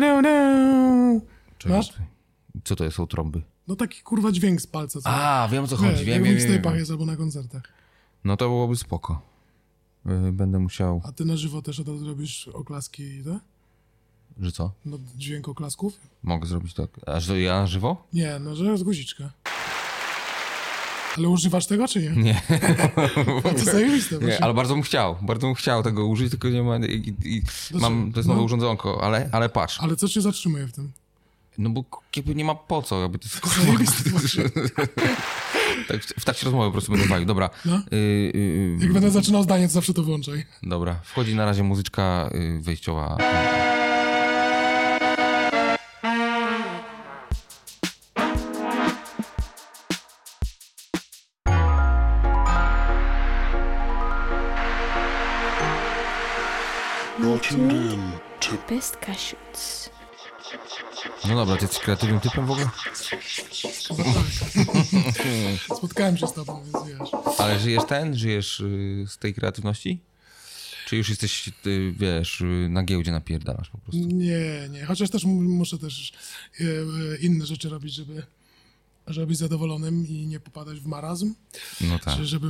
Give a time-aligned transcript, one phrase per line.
[0.00, 1.26] du, du.
[1.58, 1.92] Czekaj, Masz?
[2.64, 3.42] Co to jest, są trąby?
[3.68, 5.00] No taki kurwa dźwięk z palca.
[5.00, 7.62] Co A, wiem o co chodzi, wiem, wiem, w wiem, jest albo na koncertach.
[8.24, 9.22] No to byłoby spoko.
[10.28, 11.00] Y, Będę musiał...
[11.04, 13.38] A ty na żywo też razu robisz oklaski i te?
[14.40, 14.72] Że co?
[14.84, 16.00] No dźwięk oklasków?
[16.22, 16.90] Mogę zrobić tak.
[17.06, 18.06] A że ja na żywo?
[18.12, 19.30] Nie, no że z guziczka.
[21.16, 22.10] Ale używasz tego, czy nie?
[22.22, 22.42] Nie.
[23.42, 24.18] To zajebiste.
[24.18, 25.16] Nie, ale bardzo bym chciał.
[25.22, 26.76] Bardzo bym chciał tego użyć, tylko nie ma...
[26.76, 27.42] I, i,
[27.74, 28.44] mam, to jest nowe No.
[28.44, 29.80] urządzonko, ale, ale patrz.
[29.80, 30.92] Ale co cię zatrzymuje w tym?
[31.58, 31.84] No bo
[32.16, 33.40] jakby nie ma po co, jakby to jest...
[35.88, 37.26] Tak, w trakcie rozmowy po prostu będę walił.
[37.26, 37.50] Dobra.
[37.64, 37.76] No.
[37.76, 40.44] Y, y, Jak będę zaczynał zdanie, to zawsze to włączaj.
[40.62, 41.00] Dobra.
[41.04, 43.16] Wchodzi na razie muzyczka y, wejściowa.
[58.72, 59.90] Best Cashews.
[61.28, 62.66] No dobra, ty jesteś kreatywnym typem w ogóle?
[63.88, 64.02] Chyba
[65.68, 65.76] tak.
[65.78, 67.08] Spotkałem się z tobą, więc wiesz.
[67.38, 68.16] Ale żyjesz ten?
[68.16, 70.00] Żyjesz y, z tej kreatywności?
[70.86, 74.00] Czy już jesteś, ty, wiesz, y, na giełdzie napierdalasz po prostu?
[74.06, 74.84] Nie, nie.
[74.84, 76.12] Chociaż też mu- muszę też
[76.60, 78.22] e, e, inne rzeczy robić, żeby,
[79.12, 81.34] żeby być zadowolonym i nie popadać w marazm.
[81.80, 82.16] No tak.
[82.16, 82.48] Czy żeby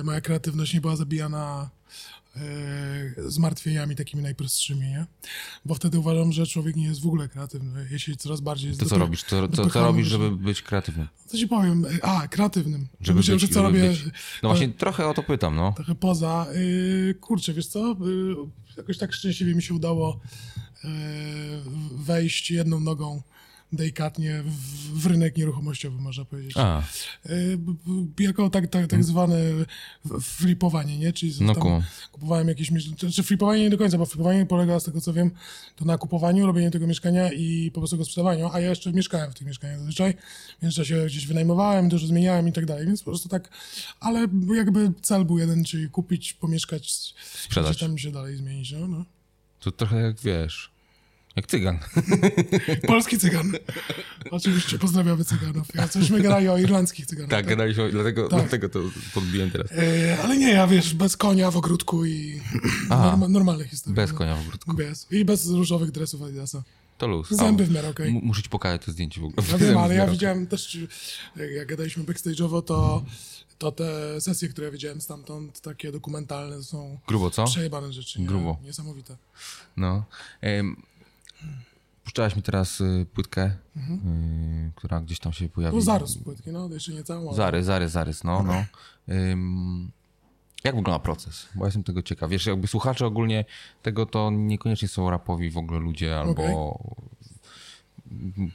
[0.00, 1.70] e, moja kreatywność nie była zabijana
[2.36, 2.40] e,
[3.30, 5.06] zmartwieniami takimi najprostszymi, nie?
[5.64, 8.86] Bo wtedy uważam, że człowiek nie jest w ogóle kreatywny, jeśli coraz bardziej jest To
[8.86, 9.22] co robisz?
[9.24, 11.08] To, to, dopychany robisz, żeby być kreatywnym?
[11.26, 11.84] Co ci powiem?
[11.84, 12.86] E, A, kreatywnym.
[13.00, 13.88] Żeby być- że co robię...
[13.88, 14.04] być.
[14.42, 15.72] No właśnie, trochę o to pytam, no.
[15.76, 16.46] Trochę poza.
[17.20, 17.96] Kurczę, wiesz co?
[18.76, 20.20] Jakoś tak szczęśliwie mi się udało
[21.92, 23.22] wejść jedną nogą
[23.72, 26.56] delikatnie w, w rynek nieruchomościowy, można powiedzieć.
[26.56, 26.82] A,
[27.58, 29.36] b- jako tak, tak, tak zwane
[30.22, 31.12] flipowanie, nie?
[31.12, 34.84] Czyli No tam kupowałem jakieś mieszkanie, czy flipowanie nie do końca, bo flipowanie polega z
[34.84, 35.30] tego co wiem,
[35.76, 39.30] to na kupowaniu, robieniu tego mieszkania i po prostu go sprzedawaniu, a ja jeszcze mieszkałem
[39.30, 40.14] w tych mieszkaniach zazwyczaj,
[40.62, 43.48] więc to się gdzieś wynajmowałem, dużo zmieniałem i tak dalej, więc po prostu tak,
[44.00, 44.26] ale
[44.56, 47.70] jakby cel był jeden, czyli kupić, pomieszkać, Sprzedać.
[47.70, 49.04] gdzieś tam się dalej zmienić, no, no.
[49.60, 50.70] to trochę jak wiesz,
[51.36, 51.78] jak cygan.
[52.86, 53.52] Polski cygan.
[54.30, 55.66] Oczywiście, pozdrawiamy cyganów.
[55.74, 57.30] Ja cośmy grali o irlandzkich cyganach.
[57.30, 58.40] Tak, gadaliśmy, dlatego, Tak.
[58.40, 58.80] dlatego to
[59.14, 59.72] podbiłem teraz.
[59.72, 62.40] E, ale nie, ja wiesz, bez konia w ogródku i
[62.88, 63.96] norma, normalne historie.
[63.96, 64.18] Bez no.
[64.18, 64.74] konia w ogródku.
[64.74, 65.06] Bez.
[65.12, 66.62] I bez różowych dresów Adidasa.
[66.98, 67.30] To luz.
[67.30, 68.12] Zęby w miarę okej.
[68.12, 69.46] mu- Muszę ci pokazać to zdjęcie w ogóle.
[69.52, 70.78] Ja wiem, ale ja widziałem też,
[71.36, 73.04] jak gadaliśmy backstage'owo, to,
[73.58, 77.44] to te sesje, które ja widziałem stamtąd, takie dokumentalne, są Grubo, co?
[77.44, 78.20] przejebane rzeczy.
[78.20, 78.26] Nie?
[78.26, 78.56] Grubo.
[78.64, 79.16] Niesamowite.
[79.76, 80.04] No.
[82.06, 83.44] Puszczałaś mi teraz y, płytkę,
[83.76, 83.80] y,
[84.74, 85.76] która gdzieś tam się pojawi.
[85.76, 87.28] To zaraz płytki, no, jeszcze nie całą.
[87.28, 88.64] ale- Zarys, zarys, zarys, no, no.
[89.14, 89.90] Ym,
[90.64, 91.48] jak wygląda proces?
[91.54, 92.30] Bo ja jestem tego ciekaw.
[92.30, 93.44] Wiesz, jakby słuchacze ogólnie
[93.82, 96.78] tego to niekoniecznie są rapowi w ogóle ludzie albo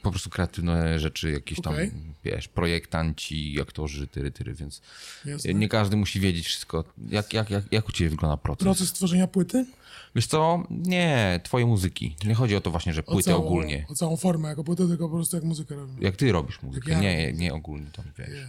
[0.02, 1.92] po prostu kreatywne rzeczy, jakieś tam, Okej.
[2.24, 4.82] wiesz, projektanci, aktorzy, tyry, tyry, więc
[5.24, 5.54] Jasne.
[5.54, 6.84] nie każdy musi wiedzieć wszystko.
[7.08, 8.64] Jak, jak, jak, jak u ciebie wygląda proces?
[8.64, 9.66] Proces tworzenia płyty?
[10.14, 10.66] Wiesz co?
[10.70, 12.16] Nie, twoje muzyki.
[12.24, 13.86] Nie chodzi o to właśnie, że płyty całą, ogólnie.
[13.88, 16.02] O całą formę jako płytę, tylko po prostu jak muzykę robimy.
[16.02, 17.38] Jak ty robisz muzykę, ja nie, robię.
[17.38, 18.46] nie ogólnie tam, wiesz.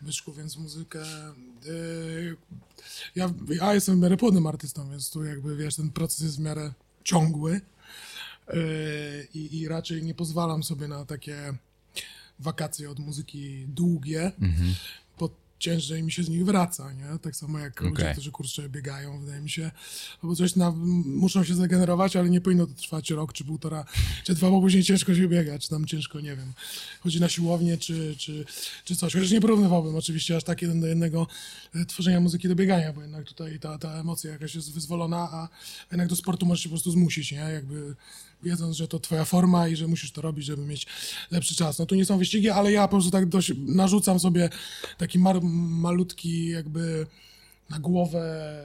[0.00, 0.98] Wyszku, więc muzykę.
[1.64, 2.36] Yy,
[3.14, 6.40] ja, ja jestem w miarę płodnym artystą, więc tu jakby wiesz, ten proces jest w
[6.40, 6.72] miarę
[7.04, 7.60] ciągły.
[8.52, 11.54] Yy, i, I raczej nie pozwalam sobie na takie
[12.38, 14.32] wakacje od muzyki długie,
[15.18, 17.18] bo ciężej mi się z nich wraca, nie?
[17.18, 18.12] Tak samo jak ludzie, Okej.
[18.12, 19.70] którzy kurczę biegają, wydaje mi się,
[20.22, 20.70] albo coś na,
[21.06, 23.84] muszą się zregenerować, ale nie powinno to trwać rok czy półtora,
[24.24, 26.52] czy dwa, bo później ciężko się biega, czy tam ciężko, nie wiem,
[27.00, 28.44] chodzi na siłownię, czy, czy,
[28.84, 29.12] czy coś.
[29.12, 31.26] Chociaż nie porównywałbym oczywiście aż tak jeden do jednego
[31.74, 35.48] e, tworzenia muzyki do biegania, bo jednak tutaj ta, ta emocja jakaś jest wyzwolona, a
[35.90, 37.38] jednak do sportu możesz się po prostu zmusić, nie?
[37.38, 37.94] Jakby
[38.44, 40.86] wiedząc, że to twoja forma i że musisz to robić, żeby mieć
[41.30, 41.78] lepszy czas.
[41.78, 44.48] No tu nie są wyścigi, ale ja po prostu tak dość narzucam sobie
[44.98, 47.06] taki mar, malutki jakby
[47.70, 48.62] na głowę,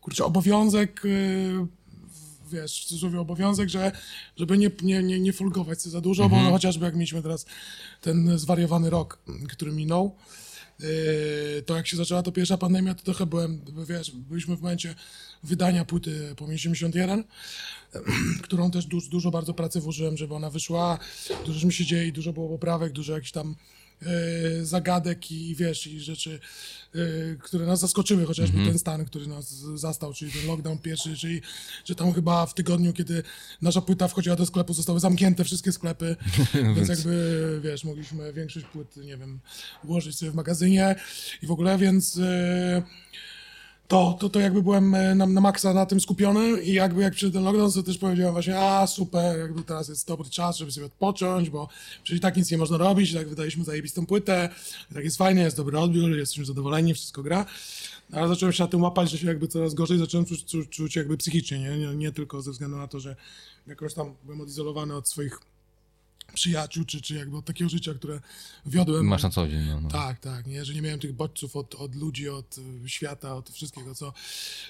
[0.00, 1.66] kurczę, obowiązek, y,
[2.52, 3.92] wiesz, w cudzysłowie obowiązek, że,
[4.36, 7.46] żeby nie, nie, nie, nie folgować sobie za dużo, bo chociażby jak mieliśmy teraz
[8.00, 9.18] ten zwariowany rok,
[9.48, 10.16] który minął,
[11.66, 14.94] to jak się zaczęła to pierwsza pandemia, to trochę byłem, wiesz, byliśmy w momencie
[15.42, 17.24] wydania płyty po 81,
[18.42, 20.98] którą też dużo, dużo bardzo pracy włożyłem, żeby ona wyszła.
[21.46, 23.56] Dużo mi się dzieje dużo było poprawek, dużo jakichś tam
[24.62, 26.40] zagadek i wiesz, i rzeczy,
[26.94, 26.98] e,
[27.42, 31.42] które nas zaskoczyły, chociażby ten stan, który nas zastał, czyli ten lockdown pierwszy, czyli
[31.84, 33.22] że tam chyba w tygodniu, kiedy
[33.62, 36.16] nasza płyta wchodziła do sklepu, zostały zamknięte wszystkie sklepy,
[36.76, 39.40] więc jakby, wiesz, mogliśmy większość płyt, nie wiem,
[39.84, 40.96] ułożyć sobie w magazynie
[41.42, 42.18] i w ogóle, więc...
[42.18, 42.82] E,
[43.90, 47.12] to, to, to jakby byłem e, na, na maksa na tym skupiony i jakby jak
[47.12, 50.72] przyszedł ten lockdown, to też powiedziałem właśnie, a super, jakby teraz jest dobry czas, żeby
[50.72, 51.68] sobie odpocząć, bo
[52.02, 54.48] przecież tak nic nie można robić, tak wydaliśmy zajebistą płytę,
[54.94, 57.46] tak jest fajnie, jest dobry odbiór, jesteśmy zadowoleni, wszystko gra.
[58.12, 60.96] Ale zacząłem się na tym łapać, że się jakby coraz gorzej zacząłem czuć, czuć, czuć
[60.96, 61.78] jakby psychicznie, nie?
[61.78, 61.94] nie?
[61.94, 63.16] Nie tylko ze względu na to, że
[63.66, 65.40] jakoś tam byłem odizolowany od swoich
[66.32, 68.20] przyjaciół, czy, czy jakby od takiego życia, które
[68.66, 69.06] wiodłem.
[69.06, 69.66] Masz na co dzień.
[69.66, 69.88] No, no.
[69.88, 70.64] Tak, tak, nie?
[70.64, 74.12] że nie miałem tych bodźców od, od ludzi, od y, świata, od wszystkiego, co,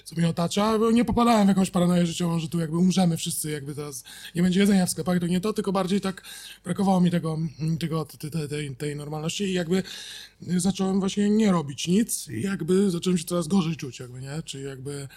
[0.05, 3.51] co mnie otacza, bo nie popadałem w jakąś paranoję życiową, że tu jakby umrzemy wszyscy,
[3.51, 4.03] jakby teraz
[4.35, 6.23] nie będzie jedzenia w sklepach, to nie to, tylko bardziej tak
[6.63, 7.37] brakowało mi tego,
[7.79, 9.83] tego tej, tej, tej normalności i jakby
[10.41, 14.43] zacząłem właśnie nie robić nic i jakby zacząłem się coraz gorzej czuć, jakby, nie?
[14.43, 15.07] Czyli jakby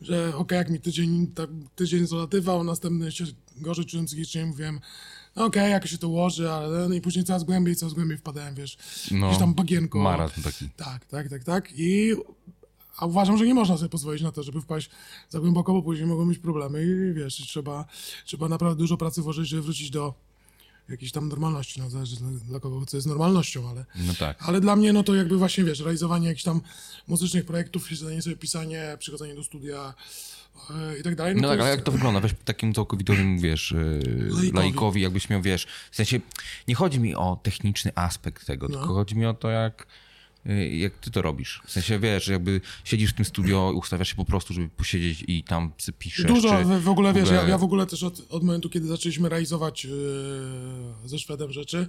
[0.00, 3.24] że okej, okay, jak mi tydzień, tak, tydzień zalatywał, następny się
[3.56, 4.80] gorzej czułem psychicznie, mówiłem,
[5.36, 8.18] no okej, okay, jak się to ułoży, ale no i później coraz głębiej, coraz głębiej
[8.18, 8.76] wpadałem, wiesz,
[9.10, 9.98] no, gdzieś tam bagienko.
[9.98, 10.68] Marazm taki.
[10.76, 12.14] Tak, tak, tak, tak i
[12.96, 14.90] a uważam, że nie można sobie pozwolić na to, żeby wpaść
[15.30, 17.84] za głęboko, bo później mogą być problemy i wiesz, trzeba,
[18.24, 20.14] trzeba naprawdę dużo pracy włożyć, żeby wrócić do
[20.88, 24.36] jakiejś tam normalności, no zależy dla, dla kogo co jest normalnością, ale, no tak.
[24.40, 26.60] ale dla mnie no to jakby właśnie, wiesz, realizowanie jakichś tam
[27.08, 29.94] muzycznych projektów, siedzenie sobie pisanie, przychodzenie do studia,
[31.00, 31.34] i tak dalej.
[31.34, 31.62] No, no tak, jest...
[31.66, 32.20] ale jak to wygląda?
[32.20, 34.52] Weź takim całkowitowym, wiesz, e, laikowi.
[34.52, 36.20] laikowi, jakbyś miał, wiesz, w sensie
[36.68, 38.78] nie chodzi mi o techniczny aspekt tego, no.
[38.78, 39.86] tylko chodzi mi o to, jak, e,
[40.72, 41.62] jak ty to robisz.
[41.66, 45.24] W sensie, wiesz, jakby siedzisz w tym studio i ustawiasz się po prostu, żeby posiedzieć
[45.28, 46.26] i tam piszesz.
[46.26, 48.70] Dużo, czy w, ogóle, w ogóle, wiesz, ja, ja, w ogóle też od, od momentu,
[48.70, 49.92] kiedy zaczęliśmy realizować yy,
[51.04, 51.88] ze Szwedem rzeczy,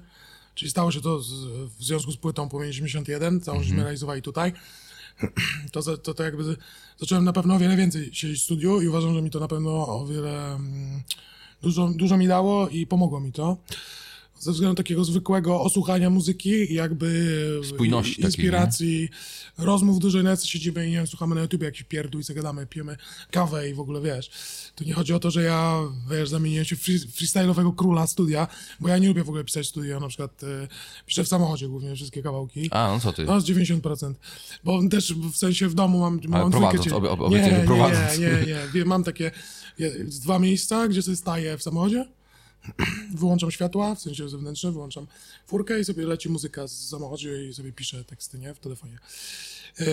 [0.55, 1.31] czyli stało się to z,
[1.77, 3.81] w związku z płytą Płomień 91, całą mm -hmm.
[3.81, 4.53] realizowali tutaj,
[5.71, 6.57] to, to, to jakby
[6.97, 9.47] zacząłem na pewno o wiele więcej siedzieć w studiu i uważam, że mi to na
[9.47, 11.03] pewno o wiele mm,
[11.61, 13.57] dużo, dużo mi dało i pomogło mi to.
[14.39, 20.89] Ze względu takiego zwykłego osłuchania muzyki, jakby Spójności inspiracji, takiej, rozmów dużej nocy siedzimy i
[20.89, 22.97] nie wiem, słuchamy na YouTube jakiś pierdół i zagadamy, pijemy
[23.31, 24.29] kawę i w ogóle wiesz.
[24.75, 25.79] Tu nie chodzi o to, że ja,
[26.11, 28.47] wiesz, zamieniłem się w freestyle'owego króla studia,
[28.79, 30.67] bo ja nie lubię w ogóle pisać studia, na przykład y,
[31.05, 32.69] piszę w samochodzie głównie wszystkie kawałki.
[32.71, 33.25] A, no co ty?
[33.25, 34.13] No, z 90%.
[34.63, 36.19] Bo też w sensie w domu mam...
[36.27, 36.95] mam Ale prowadząc, cię...
[36.95, 37.65] ob, ob, nie, nie,
[38.19, 39.31] nie, nie, nie, mam takie
[40.05, 42.05] dwa miejsca, gdzie sobie staję w samochodzie,
[43.19, 45.07] wyłączam światła, w sensie zewnętrzne, wyłączam
[45.47, 48.99] furkę i sobie leci muzyka z samochodu i sobie piszę teksty, nie, w telefonie.
[49.79, 49.85] E,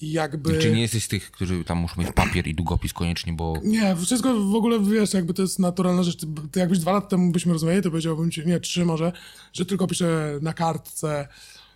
[0.00, 0.58] I jakby...
[0.58, 3.54] Czy nie jesteś z tych, którzy tam muszą mieć papier i długopis koniecznie, bo...
[3.64, 6.16] Nie, wszystko w ogóle, wiesz, jakby to jest naturalna rzecz.
[6.52, 9.12] Ty, jakbyś dwa lata temu byśmy rozmawiali, to powiedziałbym ci, nie, trzy może,
[9.52, 11.28] że tylko piszę na kartce,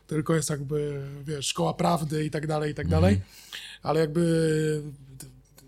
[0.07, 3.15] tylko jest jakby, wiesz, szkoła prawdy i tak dalej, i tak dalej.
[3.15, 3.31] Mhm.
[3.83, 4.83] Ale jakby,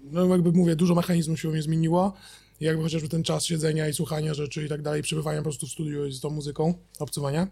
[0.03, 2.15] no jakby mówię, dużo mechanizmów się u mnie zmieniło.
[2.61, 5.71] Jakby chociażby ten czas siedzenia i słuchania rzeczy i tak dalej, przebywania po prostu w
[5.71, 7.49] studiu z tą muzyką, obcowania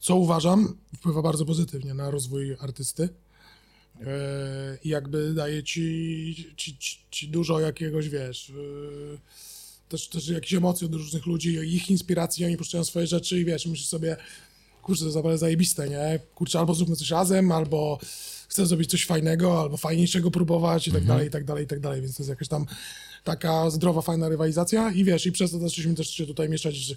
[0.00, 3.08] co uważam wpływa bardzo pozytywnie na rozwój artysty.
[4.00, 9.18] E, I jakby daje ci, ci, ci, ci dużo jakiegoś, wiesz, e,
[9.88, 13.66] też, też jakieś emocje od różnych ludzi, ich inspiracji, oni puszczają swoje rzeczy i wiesz,
[13.66, 14.16] myślisz sobie,
[14.82, 16.20] kurczę, to jest zajebiste, nie?
[16.34, 17.98] Kurczę, albo zróbmy coś razem, albo
[18.48, 21.08] chcę zrobić coś fajnego, albo fajniejszego próbować i tak mhm.
[21.08, 22.66] dalej, i tak dalej, i tak dalej, więc to jest jakaś tam
[23.26, 26.94] taka zdrowa, fajna rywalizacja i wiesz, i przez to zaczęliśmy też się tutaj mieszać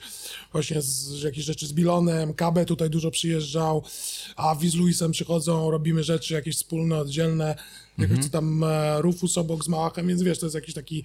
[0.51, 3.83] właśnie z, z jakieś rzeczy z Bilonem, KB tutaj dużo przyjeżdżał,
[4.35, 7.55] a Wiz Luisem przychodzą, robimy rzeczy jakieś wspólne, oddzielne,
[7.99, 8.09] mhm.
[8.09, 11.03] jakoś tam e, Rufus obok z Małachem, więc wiesz, to jest jakiś taki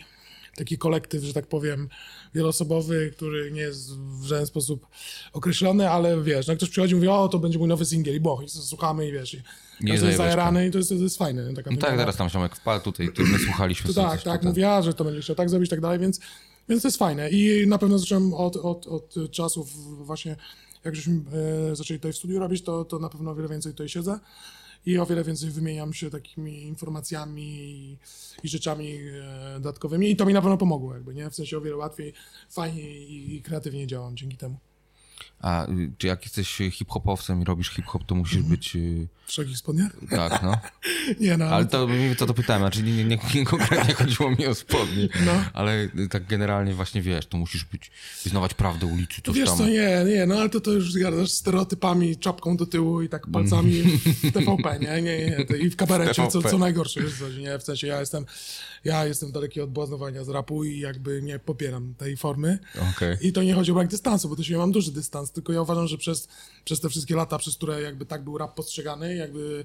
[0.56, 1.88] taki kolektyw, że tak powiem,
[2.34, 4.86] wielosobowy, który nie jest w żaden sposób
[5.32, 8.20] określony, ale wiesz, jak ktoś przychodzi i mówi, o, to będzie mój nowy singiel i
[8.20, 9.42] boh, i słuchamy i wiesz, i
[9.80, 11.52] nie jest zajarany i to jest, to jest fajne.
[11.52, 13.94] No tak, teraz tam Siemek wpadł tutaj, tu my słuchaliśmy.
[13.94, 16.20] To tak, tak, mówiła, że to będzie chciał tak zrobić i tak dalej, więc,
[16.68, 19.70] więc to jest fajne i na pewno zacząłem od, od, od czasów
[20.06, 20.36] właśnie,
[20.84, 21.20] jak żeśmy
[21.70, 24.18] e, zaczęli tutaj w studiu robić, to, to na pewno o wiele więcej tutaj siedzę
[24.86, 27.98] i o wiele więcej wymieniam się takimi informacjami i,
[28.42, 31.30] i rzeczami e, dodatkowymi i to mi na pewno pomogło jakby, nie?
[31.30, 32.12] W sensie o wiele łatwiej,
[32.50, 34.58] fajniej i kreatywnie działam dzięki temu.
[35.40, 38.76] A y, czy jak jesteś hip-hopowcem i robisz hip-hop, to musisz być...
[38.76, 39.92] Y, w szerokich spodniach?
[40.10, 40.56] Tak, no.
[41.20, 41.44] nie, no.
[41.44, 41.88] Ale to,
[42.18, 45.32] to, to pytałem, znaczy nie, nie, nie konkretnie chodziło mi o spodnie, no.
[45.52, 47.90] ale tak generalnie właśnie wiesz, to musisz być,
[48.24, 49.58] wyznawać prawdę ulicy, coś wiesz tam.
[49.58, 53.26] co, nie, nie, no ale to, to już zgadasz stereotypami, czapką do tyłu i tak
[53.26, 55.18] palcami w TVP, nie, nie,
[55.50, 58.26] nie, i w kabarecie, co, co najgorsze jest, nie, w sensie ja jestem,
[58.84, 62.58] ja jestem daleki od błaznowania z rapu i jakby nie popieram tej formy.
[62.94, 63.16] Okej.
[63.20, 65.62] I to nie chodzi o brak dystansu, bo też ja mam duży dystans, tylko ja
[65.62, 66.28] uważam, że przez,
[66.64, 69.64] przez te wszystkie lata, przez które jakby tak był rap postrzegany, jakby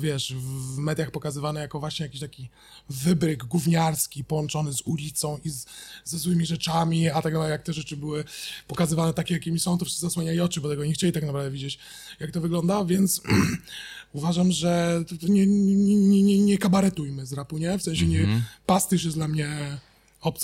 [0.00, 2.48] wiesz, w mediach pokazywany jako właśnie jakiś taki
[2.88, 5.66] wybryk gówniarski połączony z ulicą i z,
[6.04, 8.24] ze złymi rzeczami, a tak naprawdę jak te rzeczy były
[8.68, 11.78] pokazywane takie, jakimi są, to wszyscy zasłaniali oczy, bo tego nie chcieli tak naprawdę widzieć,
[12.20, 13.22] jak to wygląda, więc
[14.12, 17.78] uważam, że nie, nie, nie, nie, nie kabaretujmy z rapu, nie?
[17.78, 19.78] W sensie nie, pastyż jest dla mnie
[20.20, 20.38] op,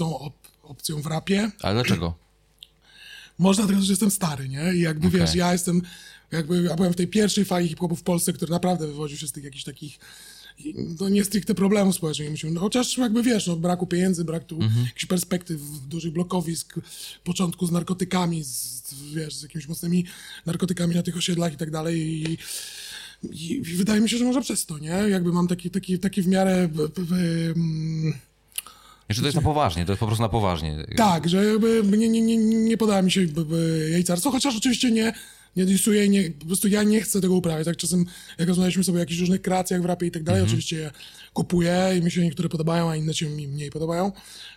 [0.63, 2.26] opcją w rapie, Ale dlaczego?
[3.39, 4.75] Można dlatego, że jestem stary, nie?
[4.75, 5.21] I jakby Okej.
[5.21, 5.83] wiesz, ja jestem,
[6.33, 9.33] jakby, ja byłem w tej pierwszej fali hip-hopu w Polsce, który naprawdę wywodził się z
[9.33, 9.99] tych jakichś takich,
[11.01, 14.59] no nie stricte problemów społecznych, myślę, no, chociaż jakby wiesz, no braku pieniędzy, brak tu
[14.87, 16.75] jakichś perspektyw, dużych blokowisk,
[17.25, 20.05] początku z narkotykami, z, wiesz, z jakimiś mocnymi
[20.47, 22.39] narkotykami na tych osiedlach i tak dalej i,
[23.31, 24.89] i, i wydaje mi się, że może przez to, nie?
[24.89, 26.69] Jakby mam taki, taki, taki w miarę...
[26.69, 28.19] b- b- b-
[29.09, 30.77] Że to jest na poważnie, to jest po prostu na poważnie.
[30.97, 35.13] tak, że jakby nie, nie, nie, nie podoba mi się jakby jajcarstwo, chociaż oczywiście nie,
[35.57, 37.65] nie disuję, nie, po prostu ja nie chcę tego uprawiać.
[37.65, 38.05] Tak czasem,
[38.39, 40.91] jak rozmawialiśmy sobie o jakichś różnych kreacjach w rapie i tak dalej, oczywiście je
[41.33, 44.13] kupuję i mi się niektóre podobają, a inne się mi mniej podobają,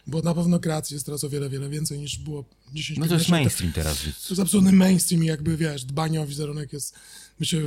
[0.07, 3.13] bo na pewno kreacji jest teraz o wiele, wiele więcej niż było 10 No to
[3.13, 4.23] jest 15 lat mainstream teraz, więc...
[4.23, 6.95] to jest absolutny mainstream i jakby, wiesz, dbanie o wizerunek jest,
[7.39, 7.61] myślę,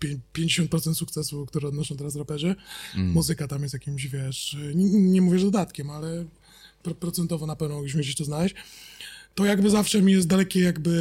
[0.00, 2.54] pię- 50% sukcesu, który odnoszą teraz raperzy.
[2.96, 6.24] Muzyka tam jest jakimś, wiesz, nie, nie mówię, że dodatkiem, ale
[6.82, 8.54] pro, procentowo na pewno mogliśmy gdzieś to znaleźć.
[9.34, 10.94] To jakby zawsze mi jest dalekie jakby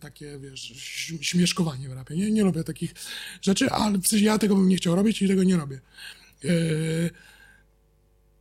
[0.00, 0.72] takie, wiesz,
[1.20, 2.16] śmieszkowanie w rapie.
[2.16, 2.94] Nie, nie lubię takich
[3.42, 5.80] rzeczy, ale w sensie ja tego bym nie chciał robić i tego nie robię.
[6.44, 7.10] Yy,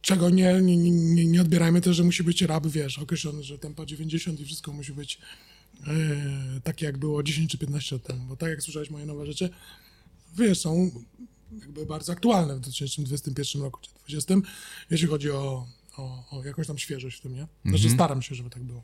[0.02, 3.86] czego nie, nie, nie, nie odbierajmy też, że musi być rap, wiesz, określony, że tempo
[3.86, 5.20] 90 i wszystko musi być
[5.88, 8.26] e, takie, jak było 10 czy 15 lat temu.
[8.26, 9.50] Bo tak jak słyszałeś moje nowe rzeczy,
[10.38, 10.92] wiesz, są
[11.60, 14.50] jakby bardzo aktualne w 2021 roku czy 2020,
[14.90, 15.68] jeśli chodzi o,
[15.98, 17.48] o, o jakąś tam świeżość w tym, nie?
[17.66, 18.84] Znaczy staram się, żeby tak było.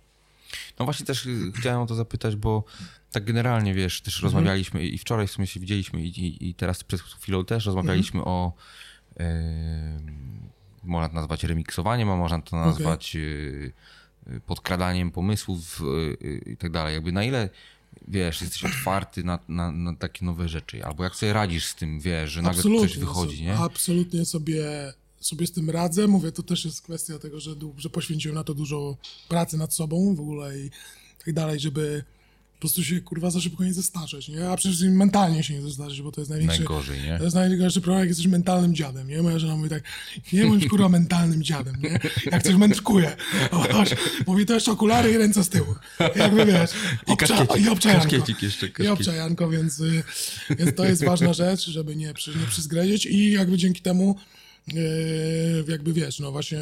[0.79, 2.63] No właśnie też y, chciałem o to zapytać, bo
[3.11, 6.83] tak generalnie, wiesz, też rozmawialiśmy i wczoraj w sumie się widzieliśmy i, i, i teraz
[6.83, 8.53] przed chwilą też rozmawialiśmy o
[9.19, 9.99] e,
[10.83, 13.19] można to nazwać remiksowaniem, a można to nazwać e,
[14.35, 15.81] e, podkradaniem pomysłów
[16.21, 16.93] e, i tak dalej.
[16.93, 17.49] Jakby na ile
[18.07, 21.99] wiesz, jesteś otwarty na, na, na takie nowe rzeczy, albo jak sobie radzisz z tym,
[21.99, 23.57] wiesz, że nagle coś wychodzi, nie?
[23.57, 24.63] Absolutnie sobie,
[25.19, 26.07] sobie z tym radzę.
[26.07, 28.97] Mówię, to też jest kwestia tego, że, że poświęciłem na to dużo
[29.29, 30.69] pracy nad sobą w ogóle i
[31.25, 32.03] tak dalej, żeby
[32.57, 34.49] po prostu się kurwa za szybko nie zestarzeć, nie?
[34.49, 36.59] A przede wszystkim mentalnie się nie zestarzeć, bo to jest największy...
[36.59, 37.17] Najgorzej, nie?
[37.17, 39.21] To jest najgorszy problem, jak jesteś mentalnym dziadem, nie?
[39.21, 39.83] Moja żona mówi tak,
[40.33, 41.99] nie bądź kurwa mentalnym dziadem, nie?
[42.31, 43.15] Jak coś mędrkuje.
[44.27, 45.75] Mówi to jeszcze okulary i ręce z tyłu.
[46.15, 46.71] Jakby wiesz,
[47.07, 48.03] I kaszkiecik, i obczajanko.
[48.03, 48.99] kaszkiecik jeszcze, I kaszkiecik.
[48.99, 50.03] obczajanko, więc, y,
[50.49, 52.33] więc to jest ważna rzecz, żeby nie, przy,
[52.73, 54.15] nie i jakby dzięki temu
[55.67, 56.59] jakby wiesz, no właśnie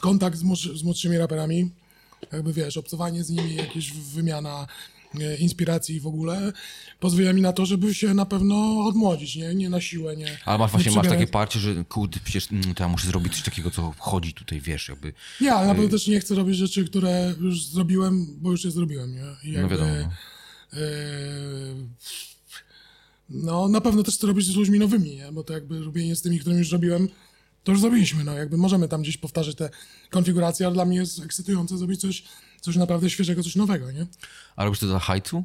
[0.00, 1.70] kontakt z, młodszy, z młodszymi raperami,
[2.32, 4.66] jakby wiesz, obcowanie z nimi, jakieś wymiana
[5.20, 6.52] e, inspiracji w ogóle,
[7.00, 9.54] pozwala mi na to, żeby się na pewno odmłodzić, nie?
[9.54, 10.38] Nie na siłę, nie.
[10.44, 13.32] Ale masz właśnie nie masz takie parcie, że kurde, przecież mm, to ja muszę zrobić
[13.32, 15.12] coś takiego, co chodzi tutaj, wiesz, jakby...
[15.40, 18.70] Nie, ale na pewno też nie chcę robić rzeczy, które już zrobiłem, bo już je
[18.70, 19.22] zrobiłem, nie?
[19.22, 19.92] No jakby, wiadomo.
[19.92, 20.08] e,
[23.30, 25.32] no, na pewno też chcę robić z ludźmi nowymi, nie?
[25.32, 27.08] Bo to jakby robienie z tymi, którymi już zrobiłem,
[27.64, 28.32] to już zrobiliśmy, no.
[28.32, 29.70] Jakby możemy tam gdzieś powtarzać te
[30.10, 32.22] konfiguracje, ale dla mnie jest ekscytujące zrobić coś,
[32.60, 34.06] coś naprawdę świeżego, coś nowego, nie?
[34.56, 35.44] A robisz to dla hajcu?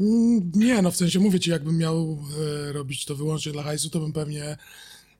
[0.00, 2.24] Mm, Nie, no w sensie mówię ci, jakbym miał
[2.68, 4.56] e, robić to wyłącznie dla hajsu, to bym pewnie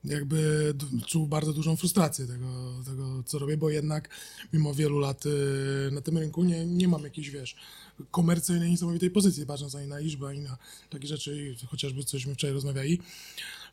[0.04, 0.74] jakby
[1.06, 2.46] czuł bardzo dużą frustrację tego,
[2.86, 4.08] tego, co robię, bo jednak
[4.52, 7.56] mimo wielu lat e, na tym rynku nie, nie mam jakiejś, wiesz,
[8.10, 10.56] komercyjnej, niesamowitej pozycji, patrząc ani na liczbę, ani na
[10.90, 13.00] takie rzeczy, chociażby cośmy wczoraj rozmawiali.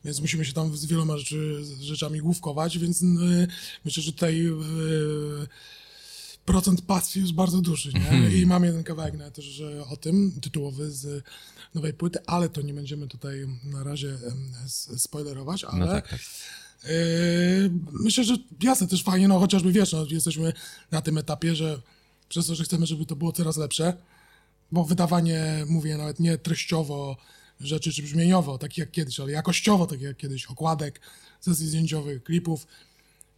[0.06, 3.06] Więc musimy się tam z wieloma rzeczy, z rzeczami główkować, więc e,
[3.86, 4.54] myślę, że tutaj e,
[6.46, 8.10] procent pasji jest bardzo duży, nie?
[8.10, 8.36] Mhm.
[8.36, 11.24] I mam jeden kawałek nawet też o tym, tytułowy z
[11.76, 14.18] nowej płyty, ale to nie będziemy tutaj na razie
[14.98, 16.20] spoilerować, ale No tak, tak.
[16.84, 20.54] yy, myślę, że jasne, też fajnie, no chociażby wiesz, no, jesteśmy
[20.92, 21.82] na tym etapie, że
[22.30, 23.94] przez to, że chcemy, żeby to było coraz lepsze,
[24.72, 27.18] bo wydawanie, mówię nawet nie treściowo
[27.60, 31.02] rzeczy, czy brzmieniowo, takich jak kiedyś, ale jakościowo, tak jak kiedyś, okładek,
[31.42, 32.68] sesji zdjęciowych, klipów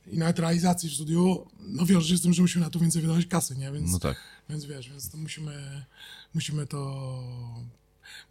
[0.08, 3.02] i nawet realizacji w studiu, no wiąże się z tym, że musimy na to więcej
[3.02, 3.72] wydawać kasy, nie?
[3.72, 4.18] Więc, No tak.
[4.50, 5.86] więc wiesz, więc to musimy,
[6.34, 7.24] musimy to,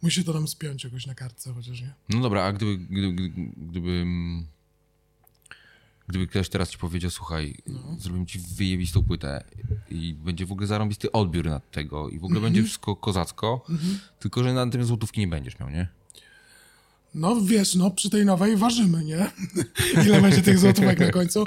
[0.01, 1.93] musi to nam spiąć jakoś na kartce chociaż, nie?
[2.09, 4.05] No dobra, a gdyby, gdyby, gdyby,
[6.09, 7.79] gdyby, ktoś teraz ci powiedział, słuchaj, No.
[7.99, 9.43] zrobimy ci wyjebistą płytę
[9.89, 12.43] i będzie w ogóle zarąbisty odbiór nad tego i w ogóle Mhm.
[12.53, 13.65] będzie wszystko kozacko,
[14.19, 15.87] tylko że na tym złotówki nie będziesz miał, nie?
[17.15, 19.31] No wiesz, no przy tej nowej ważymy, nie?
[20.05, 21.43] Ile będzie tych złotówek na końcu,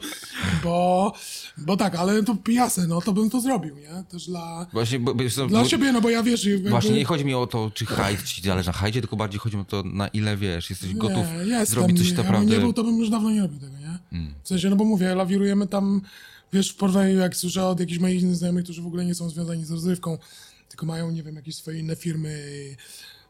[0.65, 1.13] bo,
[1.59, 4.05] bo tak, ale to jasne, no to bym to zrobił, nie?
[4.11, 6.45] Też dla, Właśnie, bo, co, dla bo, siebie, no bo ja wiesz...
[6.45, 9.41] Jakby, właśnie nie chodzi mi o to, czy hajt ci zależy na hajdzie, tylko bardziej
[9.41, 12.51] chodzi mi o to, na ile wiesz, jesteś gotów nie, jestem, zrobić coś naprawdę...
[12.55, 13.82] Nie był, to bym już dawno nie robił tego, nie?
[14.43, 16.01] W sensie, no bo mówię, lawirujemy tam,
[16.53, 19.65] wiesz, w porównaniu jak słyszę od jakichś moich znajomych, którzy w ogóle nie są związani
[19.65, 20.19] z rozrywką,
[20.69, 22.77] tylko mają, nie wiem, jakieś swoje inne firmy,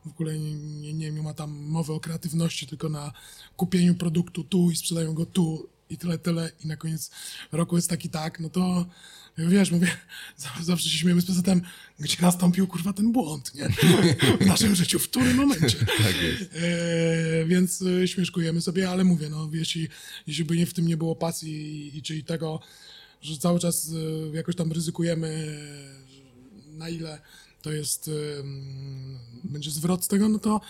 [0.06, 0.54] w ogóle nie,
[0.94, 3.12] nie, nie ma tam mowy o kreatywności, tylko na
[3.56, 7.10] kupieniu produktu tu i sprzedają go tu i tyle, tyle i na koniec
[7.52, 8.86] roku jest taki tak, no to
[9.38, 9.88] wiesz, mówię,
[10.62, 11.60] zawsze się śmiejemy z PZM,
[12.00, 13.68] gdzie nastąpił kurwa ten błąd, nie?
[14.40, 15.78] W naszym życiu, w którym momencie.
[16.02, 16.50] Tak jest.
[16.54, 19.88] E, więc e, śmieszkujemy sobie, ale mówię, no jeśli,
[20.26, 22.60] jeśli by nie w tym nie było pasji i, czyli tego,
[23.20, 23.90] że cały czas
[24.32, 25.58] e, jakoś tam ryzykujemy,
[26.08, 26.22] że
[26.72, 27.20] na ile
[27.62, 28.12] to jest, e,
[29.44, 30.60] będzie zwrot z tego, no to,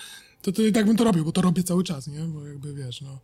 [0.43, 2.21] to, to i tak bym to robił, bo to robię cały czas, nie?
[2.21, 3.21] Bo jakby wiesz, no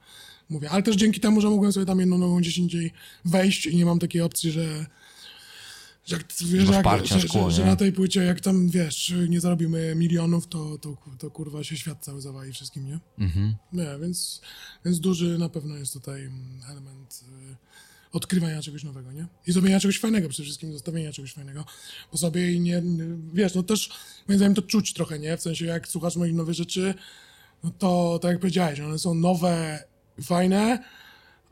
[0.49, 2.93] mówię, ale też dzięki temu, że mogłem sobie tam jedną nogą gdzieś indziej
[3.25, 4.87] wejść i nie mam takiej opcji, że
[6.09, 9.41] że, jak, wiesz, jak, że, szkło, że, że na tej płycie, jak tam, wiesz, nie
[9.41, 12.99] zarobimy milionów, to, to, to kurwa się świat cały zawali wszystkim, nie?
[13.19, 13.55] Mhm.
[13.73, 14.41] Nie, więc,
[14.85, 17.57] więc duży na pewno jest tutaj mm, element y,
[18.13, 19.27] odkrywania czegoś nowego, nie?
[19.47, 21.65] I zrobienia czegoś fajnego przede wszystkim, zostawienia czegoś fajnego
[22.11, 23.91] po sobie i nie, nie wiesz, no też
[24.29, 25.37] moim zdaniem to czuć trochę, nie?
[25.37, 26.95] W sensie jak słuchasz moich nowych rzeczy,
[27.65, 29.85] no to tak jak powiedziałeś, one są nowe,
[30.23, 30.85] fajne,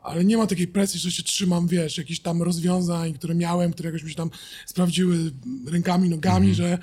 [0.01, 3.89] ale nie ma takiej presji, że się trzymam, wiesz, jakichś tam rozwiązań, które miałem, które
[3.89, 4.29] jakoś mi się tam
[4.65, 5.31] sprawdziły
[5.67, 6.77] rękami, nogami, że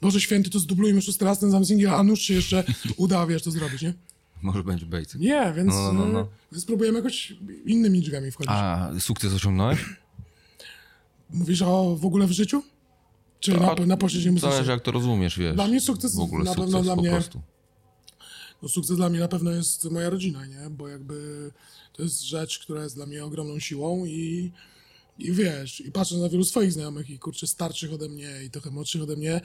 [0.00, 2.64] Boże Święty, to zdublujmy szósty raz ten sam singiel, a nuż się jeszcze
[2.96, 3.94] uda, wiesz, to zrobić, nie?
[4.42, 5.14] Może będzie basic.
[5.14, 6.20] Nie, więc, No, no, no, no.
[6.20, 7.34] e, więc spróbujemy jakoś
[7.66, 8.52] innymi drzwiami wchodzić.
[8.54, 9.78] A sukces osiągnąłeś?
[11.30, 12.62] Mówisz o w ogóle w życiu?
[13.40, 14.52] Czy na, na poziomie muzycznym?
[14.52, 15.54] Zależy jak to rozumiesz, wiesz.
[15.54, 17.40] Dla mnie sukces W ogóle na sukces pewno dla po mnie- prostu.
[18.62, 20.70] No, sukces dla mnie na pewno jest moja rodzina, nie?
[20.70, 21.50] Bo jakby
[21.92, 24.52] to jest rzecz, która jest dla mnie ogromną siłą i,
[25.18, 28.70] i wiesz, i patrząc na wielu swoich znajomych i kurczę starszych ode mnie i trochę
[28.70, 29.40] młodszych ode mnie,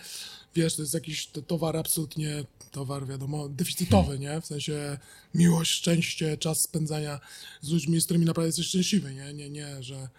[0.55, 4.41] wiesz, to jest jakiś to, towar absolutnie, towar wiadomo, deficytowy, nie?
[4.41, 4.97] W sensie
[5.33, 7.19] miłość, szczęście, czas spędzania
[7.61, 9.33] z ludźmi, z którymi naprawdę jesteś szczęśliwy, nie?
[9.33, 10.09] Nie, nie, że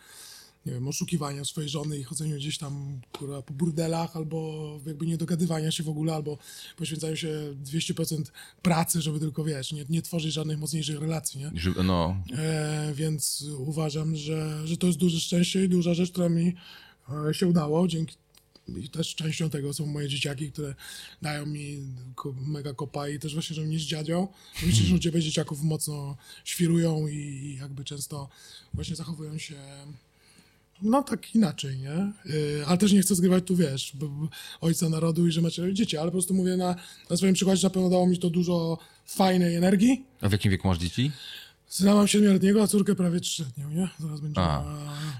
[0.66, 5.16] nie wiem, oszukiwania swojej żony i chodzeniu gdzieś tam kurwa, po burdelach, albo jakby nie
[5.16, 6.38] dogadywania się w ogóle, albo
[6.76, 8.22] poświęcaniu się 200%
[8.62, 11.50] pracy, żeby tylko, wiesz, nie, nie tworzyć żadnych mocniejszych relacji, nie?
[11.50, 11.54] No,
[12.38, 16.54] E, więc uważam, że, że to jest duże szczęście i duża rzecz, która mi
[17.28, 17.88] e, się udało.
[17.88, 18.16] Dzięki
[18.76, 20.74] i też częścią tego są moje dzieciaki, które
[21.22, 21.78] dają mi
[22.46, 24.28] mega kopa i też właśnie, że mnie z dziadzią.
[24.66, 28.28] Myślę, że u ciebie dzieciaków mocno świrują i jakby często
[28.74, 29.56] właśnie zachowują się
[30.82, 32.12] no tak inaczej, nie?
[32.34, 34.06] Yy, ale też nie chcę zgrywać tu, wiesz, b-
[34.60, 36.74] ojca narodu i że macie dzieci, ale po prostu mówię na,
[37.10, 40.04] na swoim przykładzie, na pewno dało mi to dużo fajnej energii.
[40.20, 41.10] a w jakim wieku masz dzieci?
[41.68, 43.88] Syna mam siedmioletniego, a córkę prawie trzyletnią, nie?
[44.00, 44.40] Zaraz będzie.
[44.40, 44.64] A,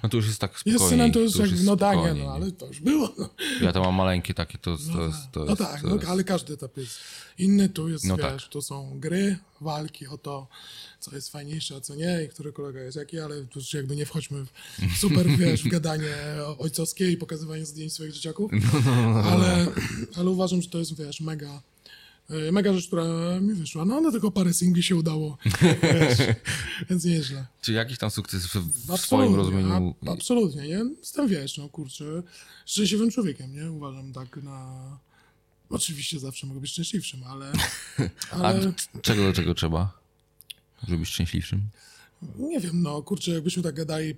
[0.03, 0.79] No to już jest tak spokojnie.
[0.79, 3.13] Jest synem, to już jakby, no tak, no, ale to już było.
[3.19, 3.29] No,
[3.63, 5.19] Ja to mam maleńkie takie, to, to jest...
[5.33, 6.09] To no jest, tak, to no, jest...
[6.09, 6.99] ale każdy etap jest
[7.39, 7.69] inny.
[7.69, 8.53] Tu jest, No wiesz, tak.
[8.53, 10.49] tu są gry, walki o to,
[11.01, 13.97] co jest fajniejsze, a co nie, i który kolega jest jaki, ale tu już jakby
[13.97, 16.15] nie wchodźmy w super, wiesz, w gadanie
[16.59, 18.51] ojcowskie i pokazywanie zdjęć swoich dzieciaków,
[18.85, 19.67] No, ale,
[20.17, 21.63] ale uważam, że to jest, wiesz, mega
[22.53, 23.05] mega rzecz, która
[23.41, 23.85] mi wyszła.
[23.85, 25.39] No, no tylko parę singli się udało,
[25.83, 26.19] wiesz,
[26.91, 27.47] więc nieźle.
[27.62, 29.95] Czy jakiś tam sukces w, Absolutnie, swoim rozumieniu...
[30.07, 30.81] a- absolutnie, nie?
[31.01, 32.23] Jestem, wiesz, no kurczę,
[32.67, 33.71] szczęśliwym człowiekiem, nie?
[33.73, 34.77] Uważam tak na...
[35.71, 37.53] Oczywiście zawsze mogę być szczęśliwszym, ale...
[38.33, 39.99] A ale d- czego do czego trzeba?
[40.89, 41.61] Żeby być szczęśliwszym?
[42.39, 44.15] Nie wiem, no kurczę, jakbyśmy tak gadali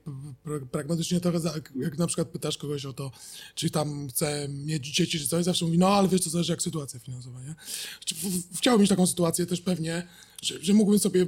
[0.73, 3.11] pragmatycznie za, jak na przykład pytasz kogoś o to,
[3.55, 6.63] czy tam chce mieć dzieci, czy coś, zawsze mówi, no ale wiesz, to zależy jak
[6.63, 7.55] sytuacja finansowa, nie?
[8.57, 10.07] Chciałbym mieć taką sytuację też pewnie,
[10.43, 11.27] że, że mógłbym sobie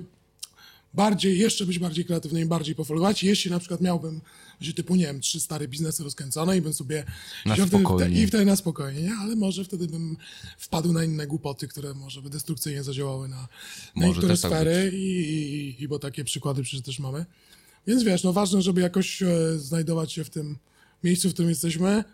[0.94, 4.20] bardziej, jeszcze być bardziej kreatywny i bardziej pofolować, jeśli na przykład miałbym,
[4.60, 7.04] że typu, nie wiem, trzy stare biznesy rozkręcone i bym sobie
[7.46, 9.14] Na wtedy, i wtedy na spokojnie, nie?
[9.14, 10.16] ale może wtedy bym
[10.58, 13.48] wpadł na inne głupoty, które może by destrukcyjnie zadziałały na,
[13.96, 17.26] na niektóre tak sfery i, i, i bo takie przykłady przecież też mamy.
[17.86, 20.58] Więc wiesz, no ważne, żeby jakoś e, znajdować się w tym
[21.04, 22.04] miejscu, w którym jesteśmy,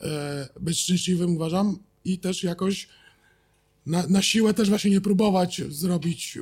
[0.00, 2.88] e, być szczęśliwym uważam i też jakoś
[3.86, 6.38] na, na siłę też właśnie nie próbować zrobić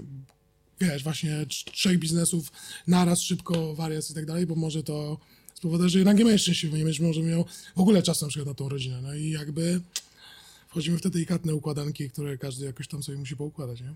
[0.85, 2.53] wiesz, właśnie trz- trzech biznesów
[2.87, 5.19] naraz, szybko, wariac i tak dalej, bo może to
[5.55, 7.45] spowoduje, że jednak nie będziesz szczęśliwy, nie będziesz może miał
[7.77, 9.01] w ogóle czasu na przykład na tą rodzinę.
[9.03, 9.81] No i jakby
[10.69, 13.95] wchodzimy w te delikatne układanki, które każdy jakoś tam sobie musi poukładać, nie?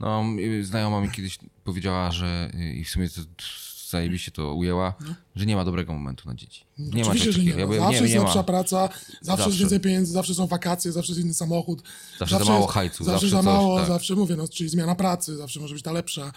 [0.00, 0.24] No,
[0.62, 3.20] znajoma mi kiedyś powiedziała, że i w sumie to
[3.88, 4.94] zajebiście to ujęła,
[5.36, 6.64] że nie ma dobrego momentu na dzieci.
[6.78, 7.50] Nie Oczywiście, że nie.
[7.50, 8.44] Ja Zawsze nie, jest nie lepsza ma.
[8.44, 9.44] praca, zawsze, Zawsze.
[9.46, 11.82] jest więcej pieniędzy, zawsze są wakacje, zawsze jest inny samochód.
[12.18, 13.88] Zawsze za mało hajcu, Zawsze, zawsze za coś, mało, tak.
[13.88, 16.32] zawsze mówię, no, czyli zmiana pracy, zawsze może być ta lepsza.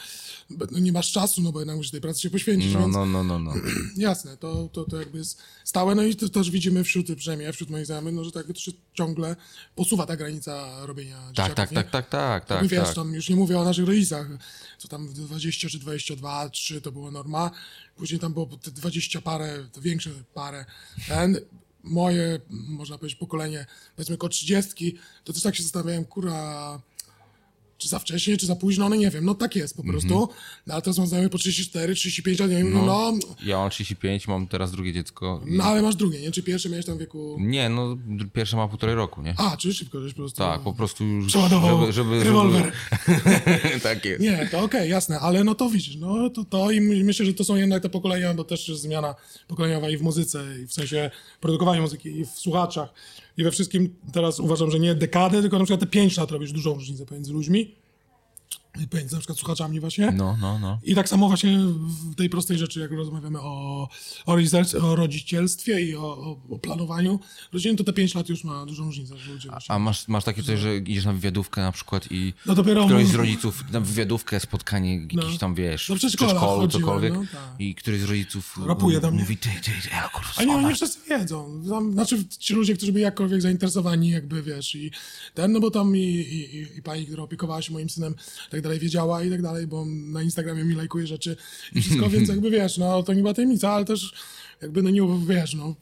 [0.72, 3.06] No, nie masz czasu, no bo jednak musisz tej pracy się poświęcić, No, więc no,
[3.06, 3.54] no, no, no.
[3.98, 5.96] jasne, to, to, to jakby jest stałe.
[5.96, 9.36] No i to też widzimy wśród, przynajmniej wśród moich znajomych, no, że to się ciągle
[9.76, 11.76] posuwa ta granica robienia Tak, tak, nie?
[11.76, 12.96] tak, tak, tak, Tak, tak, wiesz, tak.
[12.96, 14.28] tam już nie mówię o naszych rodzicach,
[14.78, 17.52] co tam 20 czy 22, 3 to była norma,
[18.02, 20.66] później tam było te 20 parę, większe parę.
[21.08, 21.38] Ten,
[21.84, 26.82] moje, można powiedzieć, pokolenie, powiedzmy około 30, to też tak się zastanawiałem, kurwa,
[27.82, 30.30] czy za wcześnie, czy za późno, no nie wiem, no tak jest po prostu.
[30.67, 33.13] No, ale teraz mam znajomych po 34, 35 lat, nie wiem, no, no,
[33.46, 35.41] Ja mam 35, mam teraz drugie dziecko.
[35.48, 36.32] i- no ale masz drugie, nie?
[36.32, 37.38] Czy pierwsze miałeś tam w wieku...
[37.39, 37.98] Nie, no
[38.34, 39.36] pierwsze ma półtorej roku, nie?
[39.38, 40.38] A, czy szybko, żeś po prostu...
[40.38, 41.28] Tak, po prostu już...
[41.28, 41.86] Przeładował
[42.24, 42.72] rewolwer.
[43.08, 43.80] Żeby...
[43.84, 44.22] tak jest.
[44.22, 47.34] Nie, to okej, jasne, ale no to widzisz, no to, to i my- myślę, że
[47.34, 49.15] to są jednak te pokolenia, bo też zmiana
[49.48, 52.94] pokoleniowa i w muzyce, i w sensie produkowaniu muzyki, i w słuchaczach,
[53.38, 56.52] i we wszystkim teraz uważam, że nie dekadę, tylko na przykład te 5 lat robisz
[56.52, 57.76] dużą różnicę pomiędzy ludźmi,
[58.80, 60.12] i pomiędzy na przykład słuchaczami właśnie.
[60.12, 60.80] No, no, no.
[60.84, 61.58] I tak samo właśnie
[62.12, 63.90] w tej prostej rzeczy, jak rozmawiamy o,
[64.26, 64.38] o,
[64.82, 67.20] o rodzicielstwie i o, o, planowaniu
[67.54, 69.76] rodziny, to te 5 lat już ma dużą różnicę, ludzie właśnie...
[69.76, 73.08] A masz, masz takie coś, że idziesz na wywiadówkę na przykład i No dopiero któryś
[73.08, 77.42] z rodziców na wywiadówkę, spotkanie jakieś tam, wiesz, w przedszkola przedszkolu, cokolwiek no, tak.
[77.60, 79.20] i któryś z rodziców Rapuje do mnie.
[79.20, 81.64] mówi, ty, ty, ty, ja kurwa, A nie, oni wszyscy wiedzą.
[81.70, 84.92] Tam, znaczy ci ludzie, którzy byli jakkolwiek zainteresowani, jakby wiesz, i
[85.34, 88.16] ten, no bo tam i, i, i- i pani, która opiekowała się moim synem,
[88.52, 91.36] tak dalej wiedziała i tak dalej, bo na Instagramie mi lajkuje rzeczy
[91.76, 94.13] i wszystko, więc jakby wiesz, no to nie była tajemnica, ale też
[94.62, 95.76] jakby no nie wiesz, no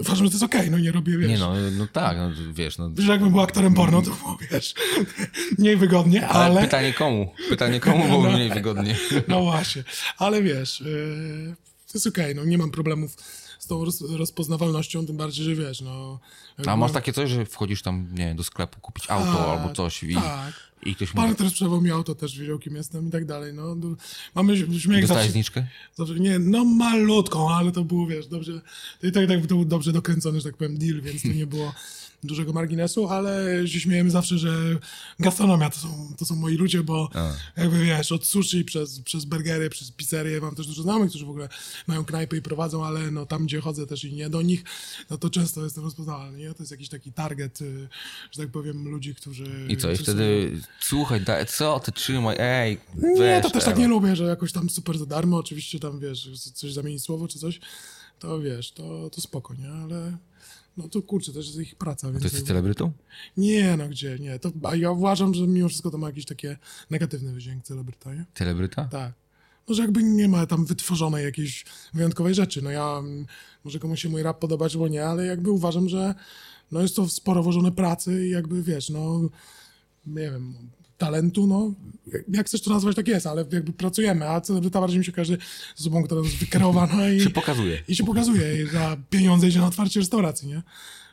[0.00, 1.28] uważam, że to jest okej, no nie robię, wiesz.
[1.28, 2.90] Nie no, no tak, no, wiesz, no.
[2.98, 4.74] Że jakbym był aktorem porno, to było, wiesz,
[5.58, 6.60] mniej wygodnie, Ale, ale...
[6.60, 7.32] pytanie komu?
[7.48, 8.96] Pytanie komu było mniej wygodnie.
[9.28, 9.84] No właśnie,
[10.18, 11.54] ale wiesz, yy,
[11.86, 13.16] to jest okej, no nie mam problemów
[13.70, 16.20] tą roz, rozpoznawalnością, tym bardziej, że wiesz, no...
[16.66, 19.74] A masz takie coś, że wchodzisz tam, nie wiem, do sklepu kupić auto Tak, albo
[19.74, 20.70] coś i, tak.
[20.82, 23.54] i ktoś Pan, mówi, który sprzedawał mi auto, też wiedział, kim jestem i tak dalej.
[23.54, 23.76] No,
[24.34, 25.66] mamy śmiech dostałeś zawsze, zniczkę?
[25.96, 26.14] zawsze.
[26.14, 28.60] Nie, no malutką, ale to było, wiesz, dobrze.
[29.00, 31.46] To i tak, tak to był dobrze dokręcony, że tak powiem, deal, więc to nie
[31.46, 31.72] było
[32.22, 34.78] dużego marginesu, ale się śmiejemy zawsze, że
[35.18, 37.10] gastronomia to są, to są moi ludzie, bo
[37.56, 41.30] jakby wiesz, od sushi przez, przez burgery, przez pizzerię, mam też dużo znajomych, którzy w
[41.30, 41.48] ogóle
[41.86, 44.64] mają knajpy i prowadzą, ale no tam, gdzie chodzę też i nie do nich,
[45.10, 46.54] no to często jestem rozpoznawalny, nie?
[46.54, 47.88] To jest jakiś taki target, y,
[48.30, 49.66] że tak powiem, ludzi, którzy...
[49.68, 53.78] I co, i wtedy, słuchaj, da, co ty trzymaj, ej, nie, weź to też tak
[53.78, 57.38] nie lubię, że jakoś tam super za darmo, oczywiście tam, wiesz, coś zamienić słowo czy
[57.38, 57.60] coś,
[58.18, 59.68] to wiesz, to, to spoko, nie?
[59.68, 60.16] Ale
[60.82, 62.18] no to kurczę, też jest ich praca, więc...
[62.18, 62.92] To jesteś jakby- celebrytą?
[63.36, 64.38] Nie, no gdzie, nie.
[64.38, 66.46] To, a ja uważam, że mimo wszystko to ma jakiś taki
[66.90, 68.24] negatywny wydźwięk celebryta, nie?
[68.34, 68.84] Celebryta?
[68.84, 69.12] Tak.
[69.68, 71.64] Może jakby nie ma tam wytworzonej jakiejś
[71.94, 72.62] wyjątkowej rzeczy.
[72.62, 73.26] No ja, mm,
[73.64, 76.14] może komuś się mój rap podobać, bo nie, ale jakby uważam, że
[76.72, 79.20] no jest to sporo włożone pracy i jakby, wiesz, no
[80.06, 80.54] nie wiem,
[81.00, 81.72] talentu, no
[82.32, 85.38] jak chcesz to nazwać, tak jest, ale jakby pracujemy, a celebryta bardziej mi się kojarzy
[85.76, 87.82] z osobą, która jest wykierowana i Się pokazuje.
[87.88, 90.62] i się pokazuje i za pieniądze idzie na otwarcie restauracji, nie?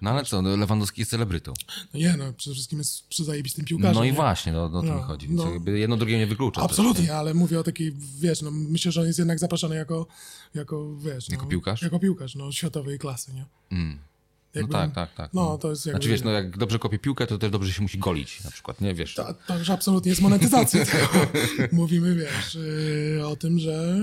[0.01, 1.53] No ale co, no, Lewandowski jest celebrytą.
[1.93, 3.95] No nie, no przede wszystkim jest przezajebistym piłkarzem.
[3.95, 4.13] No i nie?
[4.13, 5.27] właśnie, no, no o to No, mi chodzi.
[5.29, 5.51] no.
[5.65, 6.61] Jedno drugie nie wyklucza.
[6.61, 10.07] też, Absolutnie, ale mówię o takiej, wiesz, no myślę, że on jest jednak zapraszany jako,
[10.53, 11.29] jako wiesz...
[11.29, 11.81] Jako no, piłkarz?
[11.81, 13.45] Jako piłkarz, no, światowej klasy, nie?
[13.71, 13.99] Mm.
[14.57, 15.33] No Jakby- tak, tak, tak.
[15.33, 15.97] No, to jest jakby...
[15.97, 18.81] Znaczy wiesz, no jak dobrze kopie piłkę, to też dobrze się musi golić na przykład,
[18.81, 19.15] nie wiesz.
[19.47, 20.85] To już absolutnie jest monetyzacja.
[21.71, 22.55] Mówimy, wiesz,
[23.15, 23.97] yy, o tym, że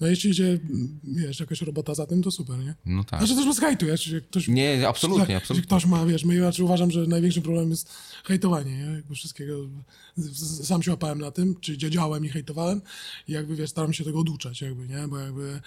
[0.00, 0.58] no jeśli idzie,
[1.04, 2.74] wiesz, jakaś robota za tym, to super, nie?
[2.86, 3.20] No tak.
[3.20, 4.48] Znaczy też bez hejtu, jeśli ktoś...
[4.48, 5.66] Nie, absolutnie, jeśli absolutnie.
[5.66, 7.92] ktoś ma, wiesz, my raczej uważam, że największym problemem jest
[8.24, 8.84] hejtowanie, nie?
[8.94, 9.54] Jakby wszystkiego,
[10.62, 12.80] sam się łapałem na tym, czy dziedziałem i hejtowałem
[13.28, 15.08] i jakby, wiesz, staram się tego oduczać, jakby, nie?
[15.08, 15.60] Bo jakby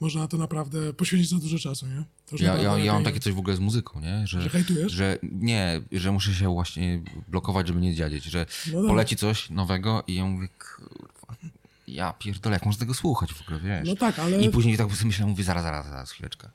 [0.00, 2.04] można na to naprawdę poświęcić za dużo czasu, nie?
[2.26, 4.26] To Ja, naprawdę ja, ja mam takie coś w ogóle z muzyką, nie?
[4.26, 4.92] Że, Że hejtujesz?
[4.92, 10.02] że nie, że muszę się właśnie blokować, żeby nie dziadzieć, że No poleci coś nowego
[10.06, 11.36] i ja mówię, kurwa,
[11.94, 13.88] ja pierdolę, jak można tego słuchać w ogóle, wiesz?
[13.88, 16.48] No tak, ale- I później tak prostu myślę, mówię, zaraz, zaraz, zaraz, chwileczkę.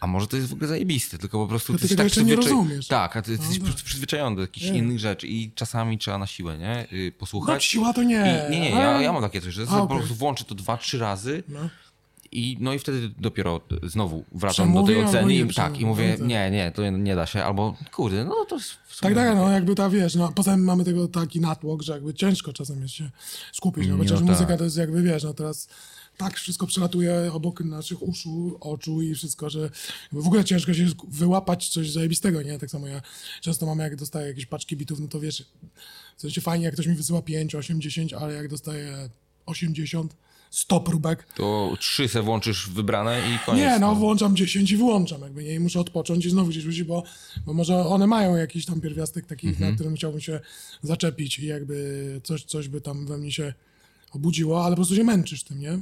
[0.00, 2.24] A może to jest w ogóle zajebiste, tylko po prostu No ty ty tak jeszcze
[2.24, 2.86] nie przyzwyczaj- rozumiesz.
[2.88, 3.68] Tak, a ty jesteś tak.
[3.74, 4.78] przy- przyzwyczajony do jakichś Nie.
[4.78, 6.86] innych rzeczy i czasami trzeba na siłę, nie?
[6.92, 7.64] Y, No Posłuchać.
[7.64, 8.44] siła to nie.
[8.48, 10.54] I, nie, nie, ja, ja mam takie coś, że A, sobie po prostu włączę to
[10.54, 11.68] dwa, trzy razy No.
[12.32, 16.16] I, no i wtedy dopiero znowu wracam do Przemówi tej oceny i, tak, i mówię,
[16.20, 18.58] no nie, nie, to nie da się, albo kurde, no to
[19.00, 22.14] Tak, tak, no jakby ta, wiesz, no poza tym mamy tego taki natłok, że jakby
[22.14, 23.10] ciężko czasem jest się
[23.52, 24.28] skupić, no, No chociaż tak.
[24.28, 25.68] muzyka to jest jakby, wiesz, no teraz
[26.16, 29.70] tak wszystko przelatuje obok naszych uszu, oczu i wszystko, że
[30.12, 32.58] w ogóle ciężko się wyłapać coś zajebistego, nie?
[32.58, 33.02] Tak samo ja
[33.40, 35.44] często mam, jak dostaję jakieś paczki bitów, no to wiesz,
[36.16, 39.08] w sensie fajnie, jak ktoś mi wysyła 5, 8, 10, ale jak dostaję
[39.46, 40.16] 80,
[40.52, 41.26] 100 próbek.
[41.34, 43.60] To trzy se włączysz wybrane i koniec.
[43.64, 46.82] Nie, no włączam 10 i wyłączam, jakby nie, i muszę odpocząć i znowu gdzieś wrócić,
[46.82, 47.02] bo,
[47.46, 49.70] bo może one mają jakiś tam pierwiastek taki, Mhm.
[49.70, 50.40] na którym chciałbym się
[50.82, 53.54] zaczepić i jakby coś, coś by tam we mnie się
[54.14, 55.78] obudziło, ale po prostu się męczysz tym, nie?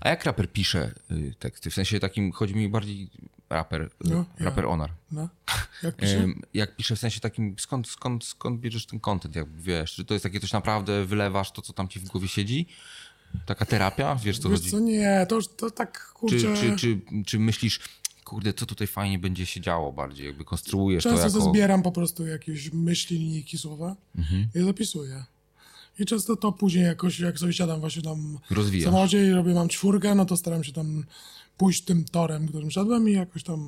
[0.00, 1.70] A jak raper pisze y, teksty?
[1.70, 3.08] W sensie takim, chodzi mi bardziej
[3.50, 4.44] raper, y, No, ja.
[4.46, 4.90] raper onar.
[5.12, 5.28] No.
[5.82, 6.26] Jak pisze?
[6.54, 9.94] Jak pisze w sensie takim, skąd, skąd, skąd bierzesz ten content, jak wiesz?
[9.94, 12.66] Czy to jest takie coś naprawdę, wylewasz to, co tam ci w głowie siedzi?
[13.46, 14.14] Taka terapia?
[14.24, 14.70] Wiesz, co Wiesz chodzi?
[14.70, 16.56] co, nie, to, to tak, Czy, kurczę...
[16.56, 17.80] czy, czy, czy myślisz,
[18.24, 20.26] kurde, co tutaj fajnie będzie się działo bardziej?
[20.26, 21.50] Jakby konstruujesz Często to to jako...
[21.50, 24.48] zbieram po prostu jakieś myśli, linijki, słowa Mhm.
[24.54, 25.24] i zapisuję.
[25.98, 28.84] I często to później jakoś, jak sobie siadam właśnie tam w Rozwijasz.
[28.84, 31.04] samochodzie i robię, mam czwórkę, no to staram się tam
[31.56, 33.60] pójść tym torem, którym szedłem i jakoś tam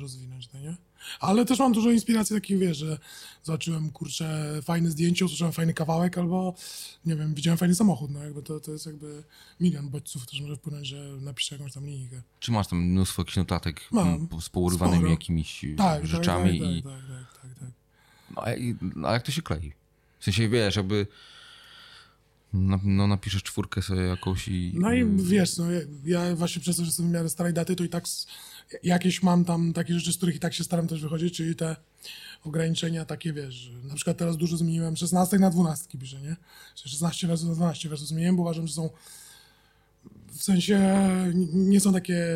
[0.00, 0.76] rozwinąć, no nie?
[1.20, 2.98] Ale też mam dużo inspiracji takich, wiesz, że
[3.42, 6.54] zobaczyłem, kurczę, fajne zdjęcie, usłyszałem fajny kawałek albo,
[7.06, 9.22] nie wiem, widziałem fajny samochód, no jakby to, to jest jakby
[9.60, 12.22] milion bodźców też może wpłynąć, że napiszę jakąś tam linijkę.
[12.40, 14.28] Czy masz tam mnóstwo jakichś notatek Mam.
[14.40, 15.10] z pourywanymi Sporo.
[15.10, 16.60] jakimiś y, Tak, rzeczami?
[16.60, 16.82] tak, i...
[16.82, 17.68] tak, tak, tak, tak, tak.
[18.80, 19.72] No, no, a jak to się klei?
[20.18, 21.06] W sensie, wiesz, jakby...
[22.52, 24.72] No, no napiszesz czwórkę sobie jakąś i...
[24.74, 27.76] No i wiesz, no, ja- ja właśnie przez to, że jestem w miarę starej daty,
[27.76, 28.04] to i tak
[28.82, 31.76] jakieś mam tam takie rzeczy, z których i tak się staram też wychodzić, czyli te
[32.44, 36.36] ograniczenia takie, wiesz, na przykład teraz dużo zmieniłem 16 na 12 piszę, nie?
[36.74, 38.90] Czyli 16 wersów na 12 wersów zmieniłem, bo uważam, że są
[40.32, 41.08] w sensie
[41.52, 42.26] nie są takie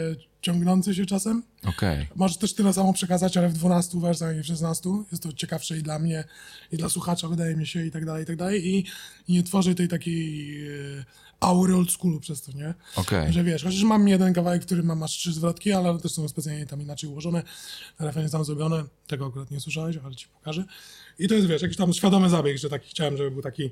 [0.42, 1.42] ciągnące się czasem.
[1.64, 2.06] Okej.
[2.14, 4.90] Możesz też tyle samo przekazać, ale w 12 wersach, a nie w 16.
[5.10, 6.24] Jest to ciekawsze i dla mnie,
[6.72, 8.66] i dla słuchacza, wydaje mi się, i tak dalej, i tak dalej.
[8.66, 8.84] I,
[9.28, 11.04] i nie tworzę tej takiej e,
[11.40, 12.74] aury old schoolu przez to, nie?
[12.96, 13.32] Okej.
[13.32, 16.12] Że wiesz, chociaż mam jeden kawałek, w którym mam aż trzy zwrotki, ale one też
[16.12, 17.42] są specjalnie tam inaczej ułożone,
[17.98, 20.64] refren jest tam zrobione, tego akurat nie słyszałeś, ale ci pokażę.
[21.18, 23.70] I to jest, wiesz, jakiś tam świadomy zabieg, że taki chciałem, żeby był taki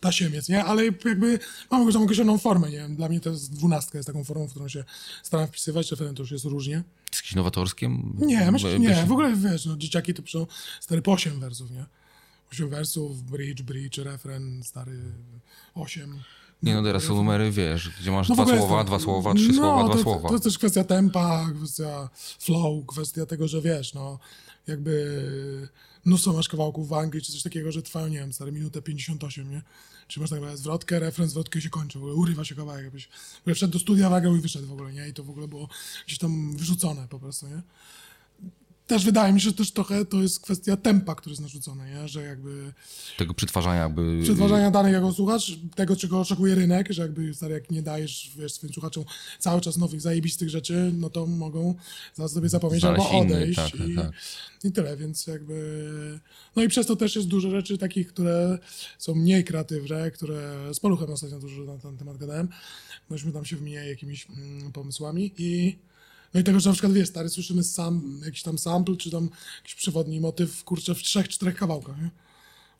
[0.00, 0.64] tasiemiec, nie?
[0.64, 1.38] Ale jakby
[1.70, 4.46] mam jakąś tam określoną formę, nie wiem, dla mnie to jest dwunastka, jest taką formą,
[4.48, 4.84] w którą się
[5.22, 6.82] staram wpisywać, refren to już jest różnie.
[7.10, 8.16] Z jakimś nowatorskim?
[8.18, 9.04] Nie, myślę, nie.
[9.06, 10.46] W ogóle wiesz, no, dzieciaki to piszą
[10.80, 11.84] stary po 8 wersów, nie?
[12.52, 14.98] 8 wersów, bridge, bridge, refren, stary
[15.74, 16.22] 8.
[16.62, 19.48] Nie no, teraz są numery, wiesz, gdzie masz No dwa słowa, to- dwa słowa, trzy
[19.48, 20.28] no, słowa, dwa to, słowa.
[20.28, 22.08] To jest też kwestia tempa, kwestia
[22.38, 24.18] flow, kwestia tego, że wiesz, no
[24.66, 25.20] jakby
[26.04, 29.50] mnóstwo masz kawałków w Anglii, czy coś takiego, że trwają, nie wiem, stare minutę 58,
[29.50, 29.62] nie?
[30.08, 33.08] Czy masz tak naprawdę zwrotkę, refren, zwrotkę się kończy, w ogóle urywa się kawałek, jakbyś
[33.54, 35.08] wszedł do studia, nagrał i wyszedł w ogóle, nie?
[35.08, 35.68] I to w ogóle było
[36.06, 37.62] gdzieś tam wyrzucone po prostu, nie?
[38.90, 42.08] Też wydaje mi się, że też trochę to jest kwestia tempa, który jest narzucony, nie?
[42.08, 42.72] Że jakby
[43.18, 44.20] Tego przetwarzania jakby...
[44.22, 48.52] przetwarzania danych jako słuchacz, tego czego oczekuje rynek, że jakby stary, jak nie dajesz wiesz,
[48.52, 49.04] swoim słuchaczom
[49.38, 51.74] cały czas nowych zajebistych rzeczy, no to mogą
[52.14, 54.12] zaraz sobie zapomnieć Znaleźć albo inny, odejść tak, tak, i, tak.
[54.64, 55.90] i tyle, więc jakby
[56.56, 58.58] no i przez to też jest dużo rzeczy takich, które
[58.98, 62.48] są mniej kreatywne, które z Paluchem ostatnio dużo na ten temat gadałem,
[63.10, 65.78] myśmy tam się wymieniali jakimiś mm, pomysłami i
[66.34, 69.28] no i tego, że na przykład, wiesz, stary, słyszymy sam, jakiś tam sample, czy tam
[69.58, 72.10] jakiś przewodni motyw, kurczę, w trzech, czterech kawałkach, nie?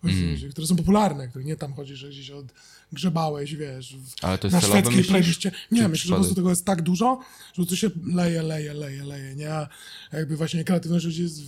[0.05, 0.51] Mm.
[0.51, 5.53] Które są popularne, które nie tam chodzi, że gdzieś odgrzebałeś, wiesz, w, na szwedzkiej playliście.
[5.71, 7.21] Nie, myślę, że po prostu tego jest tak dużo,
[7.55, 9.55] że to się leje, leje, leje, leje, nie?
[9.55, 9.69] A
[10.13, 11.43] jakby właśnie kreatywność ludzi jest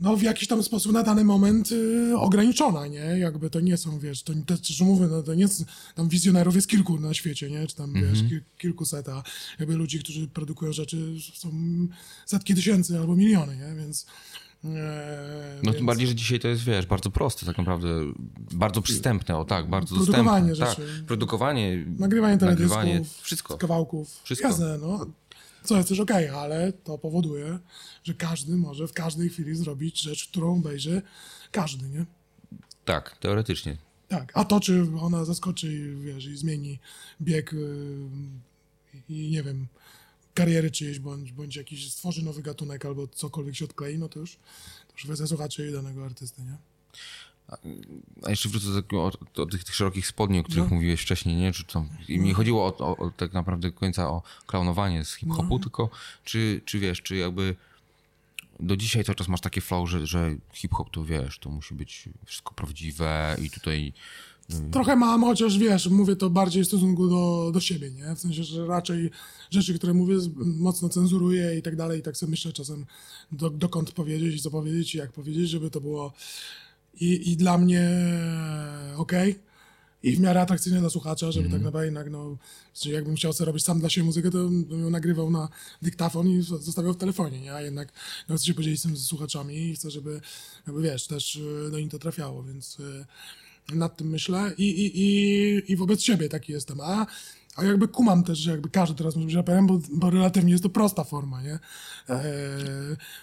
[0.00, 2.98] no w jakiś tam sposób na dany moment y, ograniczona, nie?
[2.98, 6.54] Jakby to nie są, wiesz, to też że mówię, no to nie jest, tam wizjonerów
[6.54, 7.66] jest kilku na świecie, nie?
[7.66, 8.14] Czy tam, Mhm.
[8.14, 9.22] wiesz, kil, kilkuset, a
[9.58, 11.50] jakby ludzi, którzy produkują rzeczy są
[12.26, 13.74] setki tysięcy albo miliony, nie?
[13.82, 14.06] Więc...
[14.64, 15.76] E, No więc...
[15.76, 17.88] tym bardziej, że dzisiaj to jest, wiesz, bardzo proste tak naprawdę,
[18.54, 20.84] bardzo przystępne, o tak, bardzo Produkowanie dostępne.
[20.84, 20.96] rzeczy.
[20.98, 23.58] Tak, produkowanie, Nagrywanie teledysków, nagrywanie, wszystko.
[23.58, 24.20] kawałków.
[24.24, 24.48] Wszystko.
[24.48, 25.06] Jasne, no.
[25.66, 27.58] Co jest też okej, ale to powoduje,
[28.04, 31.02] że każdy może w każdej chwili zrobić rzecz, którą obejrzy
[31.52, 32.04] każdy, nie?
[32.84, 33.76] Tak, teoretycznie.
[34.08, 36.78] Tak, a to, czy ona zaskoczy i, wiesz, i zmieni
[37.22, 38.08] bieg yy,
[39.08, 39.66] i nie wiem,
[40.34, 44.32] kariery czyjejś, bądź, bądź jakiś stworzy nowy gatunek albo cokolwiek się odklei, no to już,
[44.86, 46.56] to już kwestia słuchaczy danego artysty, nie?
[48.22, 50.74] A jeszcze wrócę do, tego, o, do tych, tych szerokich spodni, o których No.
[50.76, 51.52] mówiłeś wcześniej, nie?
[51.52, 55.54] Czy tam, I mi chodziło o, o, o tak naprawdę końca o klaunowanie z hip-hopu,
[55.54, 55.58] No.
[55.58, 55.90] tylko
[56.24, 57.56] czy, czy wiesz, czy jakby
[58.60, 62.08] do dzisiaj cały czas masz takie flow, że, że hip-hop to wiesz, to musi być
[62.24, 63.92] wszystko prawdziwe i tutaj
[64.72, 68.14] Trochę mam, chociaż wiesz, mówię to bardziej w stosunku do, do siebie, nie?
[68.14, 69.10] W sensie, że raczej
[69.50, 72.86] rzeczy, które mówię, mocno cenzuruję i tak dalej, i tak sobie myślę czasem,
[73.32, 76.12] do, dokąd powiedzieć i co powiedzieć i jak powiedzieć, żeby to było
[77.00, 77.90] i, i dla mnie
[78.96, 79.38] okej,
[80.02, 82.36] i w miarę atrakcyjne dla słuchacza, żeby tak naprawdę jednak, no,
[82.84, 85.48] jakbym chciał sobie robić sam dla siebie muzykę, to bym ją nagrywał na
[85.82, 87.54] dyktafon i z- zostawiał w telefonie, nie?
[87.54, 87.92] A jednak
[88.28, 90.20] no, chcę się podzielić tym ze słuchaczami i chcę, żeby,
[90.66, 92.80] jakby wiesz, też y, do nich to trafiało, więc...
[92.80, 93.04] y,
[93.74, 96.80] nad tym myślę i, i, i, i wobec siebie taki jestem.
[96.80, 97.06] A,
[97.56, 100.62] a jakby kumam też, że jakby każdy teraz może być raperem, bo, bo relatywnie jest
[100.62, 101.58] to prosta forma, nie?
[102.08, 102.16] Eee,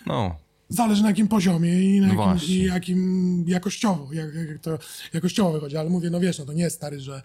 [0.05, 0.35] No,
[0.73, 4.79] zależy na jakim poziomie i, na No jakim, i jakim jakościowo, jak, jak to
[5.13, 7.21] jakościowo wychodzi, ale mówię, no wiesz, no to nie jest stary, że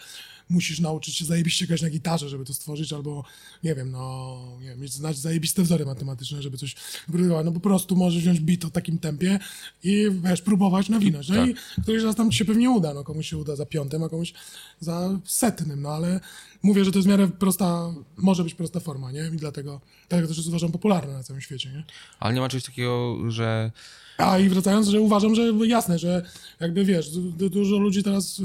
[0.51, 3.25] musisz nauczyć się zajebiście grać na gitarze, żeby to stworzyć, albo
[3.65, 6.77] nie wiem, no, nie wiem, znać zajebiste wzory matematyczne, żeby coś
[7.09, 9.39] wyprodukować, no po prostu możesz wziąć beat o takim tempie
[9.85, 11.49] i wiesz, próbować nawinąć, no Tak.
[11.51, 14.09] i któryś raz tam ci się pewnie uda, no komuś się uda za piątym, a
[14.09, 14.33] komuś
[14.81, 16.21] za setnym, no ale
[16.63, 20.29] mówię, że to jest w miarę prosta, może być prosta forma, nie, i dlatego, dlatego
[20.29, 21.85] też jest uważam popularna na całym świecie, nie.
[22.21, 23.71] ale nie ma czegoś takiego, że
[24.19, 26.23] A i wracając, że uważam, że jasne, że
[26.61, 28.43] jakby wiesz, du- du- dużo ludzi teraz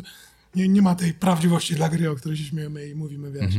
[0.55, 3.55] nie, nie ma tej prawdziwości dla gry, o której się śmiejemy i mówimy, wiesz.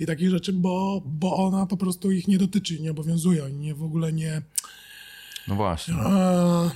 [0.00, 3.74] I takich rzeczy, bo, bo ona po prostu ich nie dotyczy, nie obowiązuje, oni nie,
[3.74, 4.42] w ogóle nie...
[5.48, 5.94] no właśnie.
[5.94, 6.70] E,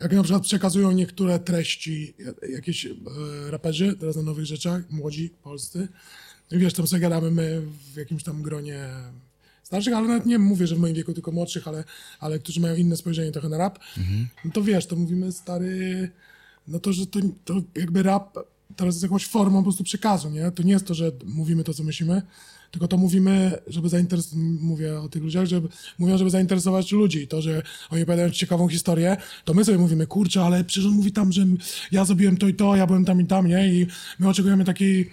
[0.00, 2.90] jak na przykład przekazują niektóre treści ja- jakieś e,
[3.50, 5.88] raperzy, teraz na nowych rzeczach, młodzi, polscy,
[6.50, 8.88] i wiesz, tam sobie gadamy my w jakimś tam gronie
[9.62, 11.84] starszych, ale nawet nie mówię, że w moim wieku, tylko młodszych, ale,
[12.20, 13.78] ale którzy mają inne spojrzenie trochę na rap,
[14.44, 16.10] no to wiesz, to mówimy stary,
[16.68, 18.38] no to, że to, to jakby rap
[18.76, 20.50] teraz jest jakąś formą po prostu przekazu, nie?
[20.50, 22.22] To nie jest to, że mówimy to, co myślimy,
[22.72, 27.28] tylko to mówimy, żeby zainteresować, mówię o tych ludziach, żeby, mówią, żeby zainteresować ludzi.
[27.28, 30.92] To, że oni opowiadają ci ciekawą historię, to my sobie mówimy, kurczę, ale przecież on
[30.92, 31.46] mówi tam, że
[31.92, 33.74] ja zrobiłem to i to, ja byłem tam i tam, nie?
[33.74, 33.86] I
[34.18, 35.10] my oczekujemy takiej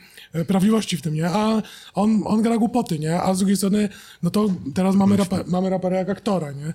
[0.47, 1.29] prawdziwości w tym, nie?
[1.29, 1.61] A
[1.93, 3.21] on, on gra głupoty, nie?
[3.21, 3.89] A z drugiej strony,
[4.23, 6.73] no to teraz mamy, rapa, mamy rapera jak aktora, nie?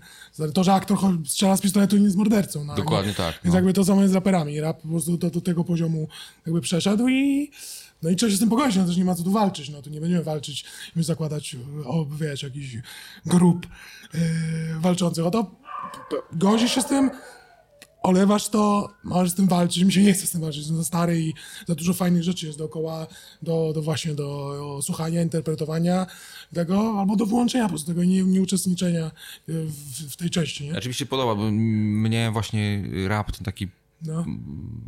[0.54, 2.64] To, że aktor strzela z pistoletu nie jest mordercą.
[2.64, 3.16] No, Dokładnie nie?
[3.16, 3.54] tak, Więc no.
[3.54, 4.60] jakby to samo jest z raperami.
[4.60, 6.08] Rap po prostu do, do tego poziomu
[6.46, 7.50] jakby przeszedł i
[8.02, 9.82] no i trzeba się z tym pogodzić, no też nie ma co tu walczyć, no
[9.82, 10.64] tu nie będziemy walczyć
[10.96, 12.76] i zakładać, o, wiesz, jakiś
[13.26, 13.66] grup
[14.14, 14.20] yy,
[14.78, 15.50] walczących o to.
[16.32, 17.10] Godzisz się z tym,
[18.04, 20.84] olewasz to, możesz z tym walczyć, mi się nie chce z tym walczyć, jestem za
[20.84, 21.34] stary i
[21.68, 23.06] za dużo fajnych rzeczy jest dookoła,
[23.42, 26.06] do, do właśnie do słuchania, interpretowania
[26.54, 29.10] tego, albo do wyłączenia po prostu tego nie, nieuczestniczenia
[29.48, 30.92] yy, w, w tej części, nie?
[30.92, 33.68] Się podoba, bo mnie właśnie rap ten taki
[34.06, 34.24] No.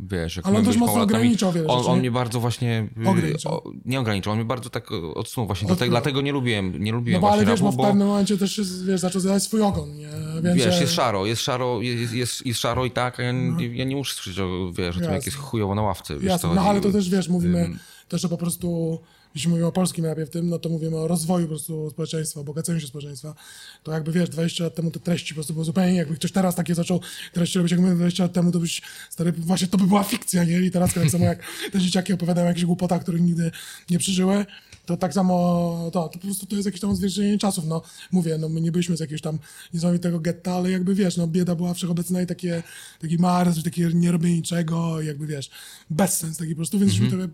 [0.09, 1.99] wiesz, jak Ale on też mocno ograniczał wiele on, on nie?
[1.99, 2.89] mnie bardzo właśnie...
[3.05, 3.53] y, Ograniczał.
[3.53, 5.67] O, nie ograniczał, on mnie bardzo tak odsunął właśnie.
[5.67, 8.61] Dlatego, dlatego nie lubiłem, nie No lubiłem bo ale wiesz, bo w pewnym momencie też
[8.85, 10.09] wiesz, zaczął zjadać swój ogon, nie?
[10.41, 13.25] Więc, Wiesz, że- jest szaro, jest szaro, jest, jest, jest szaro i tak, ja,
[13.73, 16.13] ja nie muszę słyszeć, o, wiesz, o tym, jak jest chujowo na ławce.
[16.13, 17.69] Wiesz, Jasne, co no ale to też, wiesz, mówimy
[18.09, 18.99] też, że po prostu,
[19.35, 22.43] jeśli mówimy o polskim rapie w tym, no to mówimy o rozwoju po prostu społeczeństwa,
[22.43, 23.35] bogaceniu się społeczeństwa.
[23.83, 26.55] To jakby, wiesz, 20 lat temu te treści po prostu były zupełnie, jakby ktoś teraz
[26.55, 27.01] takie zaczął
[27.33, 30.43] treści robić, jak my 20 lat temu, to byś, stary, właśnie to by była fikcja,
[30.43, 30.59] nie?
[30.59, 31.39] I teraz tak samo jak
[31.71, 33.51] te dzieciaki opowiadają jakieś głupota, których nigdy
[33.89, 34.45] nie przeżyły,
[34.87, 38.37] to tak samo to, to po prostu to jest jakieś tam odzwierciedlenie czasów, no mówię,
[38.37, 39.39] no my nie byliśmy z jakiegoś tam
[39.73, 42.63] niesamowitego getta, ale jakby wiesz, no bieda była wszechobecna i takie,
[42.99, 45.49] taki marzec, takie nierobienie niczego, jakby wiesz,
[45.89, 47.27] bezsens taki po prostu, więc żeśmy tyle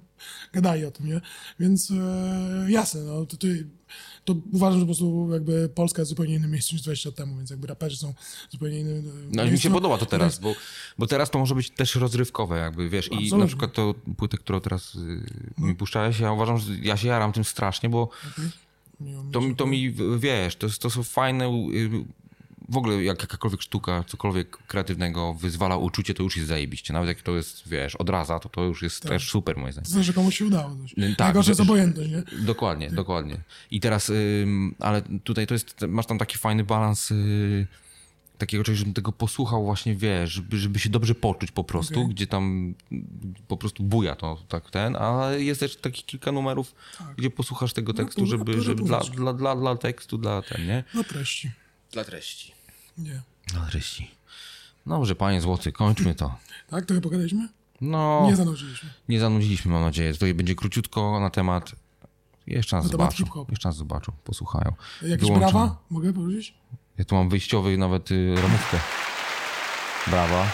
[0.53, 1.21] gadali o tym, nie?
[1.59, 3.47] Więc e, jasne, no to, to,
[4.25, 7.37] to uważam, że po prostu jakby Polska jest zupełnie innym miejscu niż 20 lat temu,
[7.37, 8.13] więc jakby raperzy są
[8.51, 9.67] zupełnie innym No ale mi miejscu.
[9.67, 10.55] się podoba to teraz, bo,
[10.97, 13.37] bo teraz to może być też rozrywkowe jakby, wiesz, i Absolutnie.
[13.37, 15.23] na przykład to płytę, którą teraz y,
[15.57, 18.09] mi puszczałeś, ja uważam, że ja się jaram tym strasznie, bo
[18.99, 21.89] mi to, mi- to mi, wiesz, to, to są fajne, y,
[22.69, 26.93] w ogóle jak jakakolwiek sztuka, cokolwiek kreatywnego wyzwala uczucie, to już jest zajebiście.
[26.93, 29.89] Nawet jak to jest, wiesz, odraza, to to już jest też super moim zdaniem.
[29.89, 30.93] Znaczy, komuś się udało coś.
[30.95, 32.23] Tak, Najgorsze jest obojętność, nie?
[32.45, 33.37] Dokładnie, dokładnie.
[33.71, 37.67] I teraz, ym, ale tutaj to jest, masz tam taki fajny balans y,
[38.37, 42.09] takiego czegoś, żebym tego posłuchał właśnie, wiesz, żeby, żeby się dobrze poczuć po prostu, Okej.
[42.15, 42.73] gdzie tam
[43.47, 46.75] po prostu buja to tak ten, a jest też takich kilka numerów,
[47.17, 50.83] gdzie posłuchasz tego tekstu, pół- żeby, żeby dla, dla, dla, dla tekstu, dla ten, nie?
[50.95, 51.51] Na treści.
[51.93, 52.53] Dla treści.
[52.97, 53.21] Nie.
[53.47, 54.11] Dla treści.
[54.85, 56.35] Dobrze, panie złoty, kończmy to.
[56.69, 56.85] Tak?
[56.85, 57.49] Trochę pogadaliśmy?
[57.81, 58.89] No, Nie zanudziliśmy.
[59.09, 60.13] nie zanudziliśmy, mam nadzieję.
[60.13, 61.71] Tutaj będzie króciutko na temat.
[62.47, 63.25] Jeszcze nas Na zobaczą.
[63.49, 64.73] Jeszcze nas zobaczą, posłuchają.
[65.01, 65.39] Jakieś Wyłączą.
[65.51, 65.77] brawa?
[65.89, 66.53] Mogę powiedzieć?
[66.97, 68.79] Ja tu mam wyjściowy nawet y, ramówkę.
[70.07, 70.47] Brawa.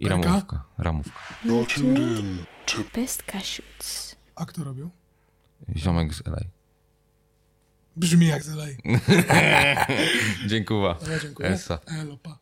[0.00, 0.28] I Belka?
[0.28, 0.64] ramówka.
[0.78, 1.18] Ramówka.
[2.94, 4.16] Best Cashews.
[4.36, 4.90] A kto robił?
[5.76, 6.40] Ziomek z LA.
[7.96, 8.66] Brzmi jak z LA.
[10.46, 10.94] Dziękuję.
[11.10, 11.48] Ja dziękuję.
[11.48, 11.78] Essa.
[11.86, 12.41] Elo, pa.